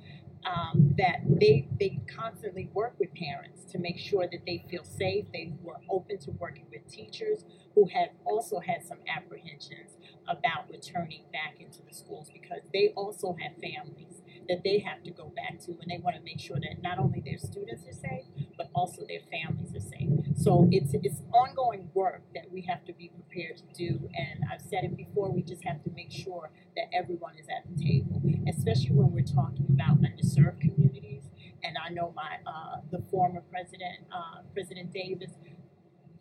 um, 0.45 0.95
that 0.97 1.21
they 1.25 1.67
they 1.79 1.99
constantly 2.07 2.69
work 2.73 2.95
with 2.99 3.13
parents 3.13 3.63
to 3.71 3.79
make 3.79 3.97
sure 3.97 4.27
that 4.31 4.45
they 4.45 4.63
feel 4.69 4.83
safe. 4.83 5.25
They 5.33 5.53
were 5.63 5.79
open 5.89 6.17
to 6.19 6.31
working 6.31 6.65
with 6.71 6.87
teachers 6.87 7.45
who 7.75 7.87
have 7.93 8.09
also 8.25 8.59
had 8.59 8.85
some 8.85 8.99
apprehensions 9.07 9.97
about 10.27 10.69
returning 10.69 11.23
back 11.31 11.55
into 11.59 11.79
the 11.87 11.93
schools 11.93 12.29
because 12.31 12.61
they 12.73 12.93
also 12.95 13.35
have 13.41 13.53
families 13.61 14.18
that 14.49 14.63
they 14.63 14.79
have 14.79 15.03
to 15.03 15.11
go 15.11 15.31
back 15.35 15.59
to 15.59 15.71
and 15.71 15.89
they 15.89 15.99
want 16.03 16.15
to 16.17 16.23
make 16.23 16.39
sure 16.39 16.57
that 16.59 16.81
not 16.81 16.99
only 16.99 17.21
their 17.21 17.37
students 17.37 17.83
are 17.87 17.93
safe 17.93 18.25
but 18.57 18.69
also 18.73 19.03
their 19.07 19.21
families 19.31 19.73
are 19.75 19.87
safe. 19.87 20.09
So 20.35 20.67
it's 20.71 20.93
it's 20.93 21.21
ongoing 21.31 21.89
work 21.93 22.23
that 22.33 22.51
we 22.51 22.61
have 22.63 22.83
to 22.85 22.93
be 22.93 23.09
prepared 23.09 23.57
to 23.57 23.63
do 23.73 24.09
and 24.17 24.43
i've 24.51 24.61
said 24.61 24.83
it 24.83 24.97
before 24.97 25.31
we 25.31 25.41
just 25.41 25.63
have 25.63 25.83
to 25.83 25.91
make 25.91 26.11
sure 26.11 26.49
that 26.75 26.85
everyone 26.93 27.37
is 27.37 27.47
at 27.47 27.63
the 27.69 27.83
table 27.83 28.21
especially 28.49 28.91
when 28.91 29.11
we're 29.11 29.21
talking 29.23 29.65
about 29.69 30.01
underserved 30.01 30.59
communities. 30.59 31.23
And 31.63 31.77
i 31.85 31.89
know 31.89 32.11
my 32.15 32.37
uh, 32.45 32.77
the 32.91 33.01
former 33.11 33.41
president 33.51 33.99
uh, 34.11 34.41
president 34.53 34.91
davis 34.91 35.31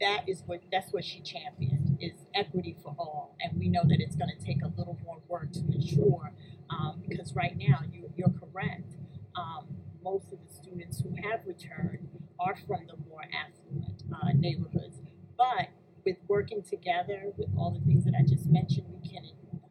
that 0.01 0.25
is 0.29 0.43
what 0.47 0.61
that's 0.71 0.93
what 0.93 1.05
she 1.05 1.21
championed 1.21 1.99
is 2.01 2.12
equity 2.35 2.77
for 2.83 2.95
all. 2.99 3.37
And 3.41 3.59
we 3.59 3.69
know 3.69 3.83
that 3.85 4.01
it's 4.01 4.17
going 4.17 4.31
to 4.31 4.45
take 4.45 4.62
a 4.62 4.69
little 4.77 4.99
more 5.05 5.19
work 5.29 5.53
to 5.53 5.61
ensure 5.73 6.33
um, 6.71 7.03
because 7.09 7.35
right 7.35 7.57
now 7.57 7.81
you, 7.93 8.11
you're 8.17 8.31
correct. 8.31 8.95
Um, 9.35 9.67
most 10.03 10.33
of 10.33 10.38
the 10.47 10.55
students 10.55 11.01
who 11.01 11.14
have 11.29 11.41
returned 11.47 12.09
are 12.38 12.57
from 12.67 12.87
the 12.87 12.97
more 13.09 13.23
affluent 13.23 14.03
uh, 14.12 14.33
neighborhoods. 14.35 14.99
But 15.37 15.69
with 16.05 16.17
working 16.29 16.62
together 16.88 17.33
with 17.37 17.48
all 17.57 17.70
the 17.70 17.85
things 17.87 18.05
that 18.05 18.14
I 18.18 18.22
just 18.22 18.46
mentioned, 18.46 18.87
we 19.03 19.09
can 19.09 19.24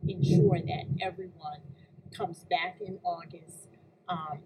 ensure 0.07 0.59
that 0.59 0.85
everyone 1.01 1.59
comes 2.15 2.45
back 2.49 2.77
in 2.79 2.99
August 3.03 3.67
um, 4.07 4.39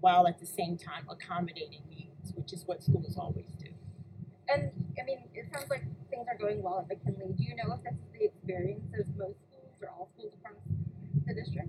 while 0.00 0.26
at 0.26 0.38
the 0.38 0.46
same 0.46 0.76
time 0.76 1.06
accommodating 1.08 1.82
needs, 1.88 2.32
which 2.34 2.52
is 2.52 2.64
what 2.66 2.82
schools 2.82 3.16
always 3.16 3.52
do. 3.58 3.68
And 4.48 4.70
I 5.00 5.04
mean, 5.04 5.24
it 5.34 5.46
sounds 5.52 5.70
like 5.70 5.82
things 6.10 6.26
are 6.28 6.36
going 6.36 6.62
well 6.62 6.78
at 6.78 6.88
McKinley. 6.88 7.34
Do 7.36 7.44
you 7.44 7.54
know 7.56 7.74
if 7.74 7.82
that's 7.84 7.96
the 8.18 8.24
experience 8.24 8.84
of 8.98 9.06
most 9.16 9.38
schools 9.46 9.76
or 9.82 9.88
all 9.90 10.08
schools 10.14 10.32
across 10.40 10.56
the 11.26 11.34
district? 11.34 11.68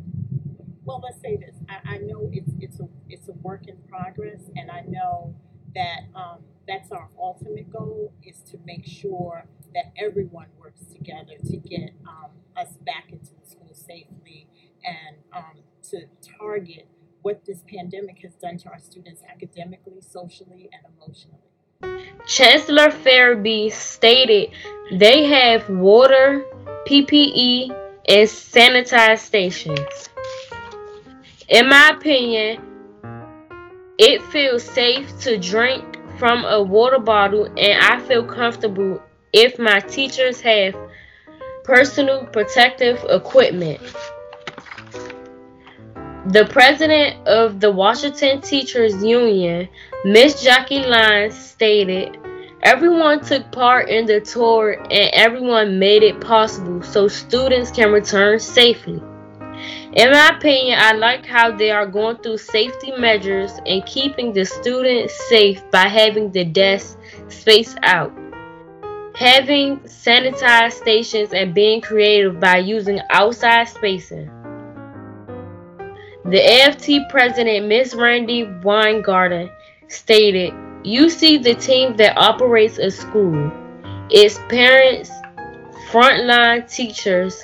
Well, 0.86 1.02
let's 1.04 1.22
say 1.22 1.38
this. 1.38 1.56
I, 1.70 1.96
I 1.96 1.98
know 1.98 2.30
it's 2.32 2.52
it's 2.60 2.80
a 2.80 2.88
it's 3.08 3.28
a 3.28 3.34
work 3.34 3.68
in 3.68 3.78
progress, 3.90 4.50
and 4.56 4.72
I 4.72 4.82
know 4.88 5.36
that 5.76 6.00
um, 6.16 6.40
that's 6.68 6.92
our 6.92 7.10
ultimate 7.20 7.70
goal 7.70 8.14
is 8.24 8.42
to 8.52 8.58
make 8.66 8.86
sure 8.88 9.46
that 9.74 9.92
everyone 9.98 10.48
works 10.60 10.82
together 10.86 11.34
to 11.46 11.58
get 11.58 11.92
um, 12.08 12.32
us 12.58 12.74
back 12.86 13.12
into 13.12 13.32
the 13.42 13.50
school 13.50 13.74
safely 13.74 14.48
and 14.84 15.18
um, 15.36 15.64
to 15.84 16.02
target 16.40 16.88
what 17.22 17.44
this 17.46 17.64
pandemic 17.68 18.20
has 18.20 18.34
done 18.36 18.58
to 18.58 18.70
our 18.70 18.80
students 18.80 19.22
academically, 19.30 20.02
socially, 20.02 20.70
and 20.72 20.94
emotionally. 20.96 21.50
Chancellor 22.28 22.90
Ferebee 22.90 23.72
stated 23.72 24.52
they 24.92 25.26
have 25.26 25.70
water, 25.70 26.46
PPE, 26.88 27.70
and 28.08 28.28
sanitized 28.28 29.20
stations. 29.20 30.10
In 31.48 31.68
my 31.68 31.90
opinion, 31.96 32.62
it 33.98 34.22
feels 34.24 34.64
safe 34.64 35.20
to 35.22 35.38
drink 35.38 35.98
from 36.18 36.46
a 36.46 36.62
water 36.62 37.00
bottle, 37.00 37.46
and 37.46 37.82
I 37.82 38.00
feel 38.08 38.24
comfortable 38.24 39.02
if 39.34 39.60
my 39.60 39.80
teachers 39.80 40.42
have 40.42 40.76
personal 41.64 42.26
protective 42.26 43.04
equipment. 43.10 43.80
The 46.28 46.46
president 46.46 47.28
of 47.28 47.60
the 47.60 47.72
Washington 47.72 48.42
Teachers 48.42 49.04
Union, 49.04 49.70
Miss 50.04 50.44
Jackie 50.44 50.86
Lyons, 50.86 51.38
stated, 51.38 52.18
Everyone 52.62 53.24
took 53.24 53.52
part 53.54 53.88
in 53.88 54.06
the 54.06 54.20
tour 54.20 54.74
and 54.92 55.10
everyone 55.14 55.80
made 55.80 56.04
it 56.04 56.20
possible 56.20 56.84
so 56.84 57.08
students 57.08 57.72
can 57.72 57.92
return 57.92 58.38
safely. 58.38 59.02
In 59.94 60.12
my 60.12 60.36
opinion, 60.38 60.78
I 60.80 60.92
like 60.92 61.26
how 61.26 61.56
they 61.56 61.72
are 61.72 61.88
going 61.88 62.18
through 62.18 62.38
safety 62.38 62.92
measures 62.92 63.54
and 63.66 63.86
keeping 63.86 64.34
the 64.34 64.46
students 64.46 65.14
safe 65.30 65.64
by 65.72 65.88
having 65.88 66.32
the 66.32 66.44
desks 66.44 66.98
spaced 67.30 67.78
out, 67.84 68.12
having 69.20 69.78
sanitized 69.80 70.72
stations, 70.72 71.34
and 71.34 71.54
being 71.54 71.82
creative 71.82 72.40
by 72.40 72.58
using 72.58 73.02
outside 73.10 73.68
spacing. 73.68 74.32
The 76.24 76.42
AFT 76.42 77.10
president, 77.10 77.68
Ms. 77.68 77.96
Randi 77.96 78.46
Weingarten, 78.64 79.50
stated, 79.90 80.54
You 80.86 81.10
see 81.10 81.38
the 81.38 81.54
team 81.56 81.98
that 81.98 82.18
operates 82.18 82.78
a 82.78 82.90
school. 82.90 83.52
It's 84.10 84.40
parents, 84.48 85.12
frontline 85.92 86.74
teachers, 86.74 87.44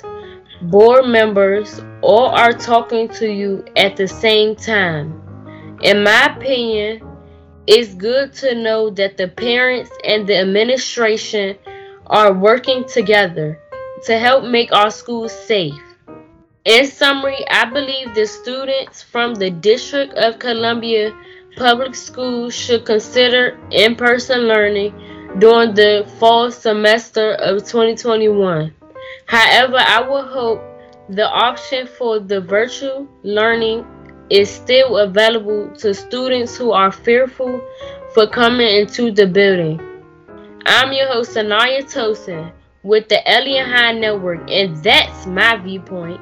board 0.62 1.06
members 1.06 1.82
all 2.00 2.28
are 2.28 2.54
talking 2.54 3.06
to 3.20 3.30
you 3.30 3.66
at 3.76 3.96
the 3.96 4.08
same 4.08 4.56
time. 4.56 5.12
In 5.82 6.02
my 6.02 6.34
opinion, 6.34 7.02
it's 7.66 7.94
good 7.94 8.32
to 8.34 8.54
know 8.54 8.90
that 8.90 9.16
the 9.16 9.28
parents 9.28 9.90
and 10.04 10.26
the 10.26 10.36
administration 10.36 11.56
are 12.06 12.32
working 12.32 12.84
together 12.84 13.58
to 14.04 14.18
help 14.18 14.44
make 14.44 14.72
our 14.72 14.90
schools 14.90 15.32
safe. 15.32 15.74
In 16.64 16.86
summary, 16.86 17.44
I 17.48 17.64
believe 17.64 18.14
the 18.14 18.26
students 18.26 19.02
from 19.02 19.34
the 19.34 19.50
District 19.50 20.12
of 20.14 20.38
Columbia 20.38 21.16
Public 21.56 21.94
Schools 21.94 22.54
should 22.54 22.84
consider 22.84 23.58
in 23.70 23.96
person 23.96 24.40
learning 24.40 24.92
during 25.38 25.74
the 25.74 26.10
fall 26.18 26.50
semester 26.50 27.32
of 27.34 27.64
2021. 27.64 28.74
However, 29.26 29.78
I 29.78 30.00
would 30.08 30.26
hope 30.26 30.60
the 31.08 31.28
option 31.28 31.86
for 31.86 32.18
the 32.18 32.40
virtual 32.40 33.06
learning 33.22 33.86
is 34.30 34.50
still 34.50 34.98
available 34.98 35.70
to 35.76 35.94
students 35.94 36.56
who 36.56 36.72
are 36.72 36.90
fearful 36.90 37.60
for 38.14 38.26
coming 38.26 38.66
into 38.66 39.10
the 39.10 39.26
building. 39.26 39.80
I'm 40.66 40.92
your 40.92 41.06
host, 41.08 41.36
Anaya 41.36 41.82
Tosin, 41.82 42.52
with 42.82 43.08
the 43.08 43.20
Elian 43.30 43.68
High 43.68 43.92
Network, 43.92 44.50
and 44.50 44.76
that's 44.82 45.26
my 45.26 45.56
viewpoint. 45.56 46.20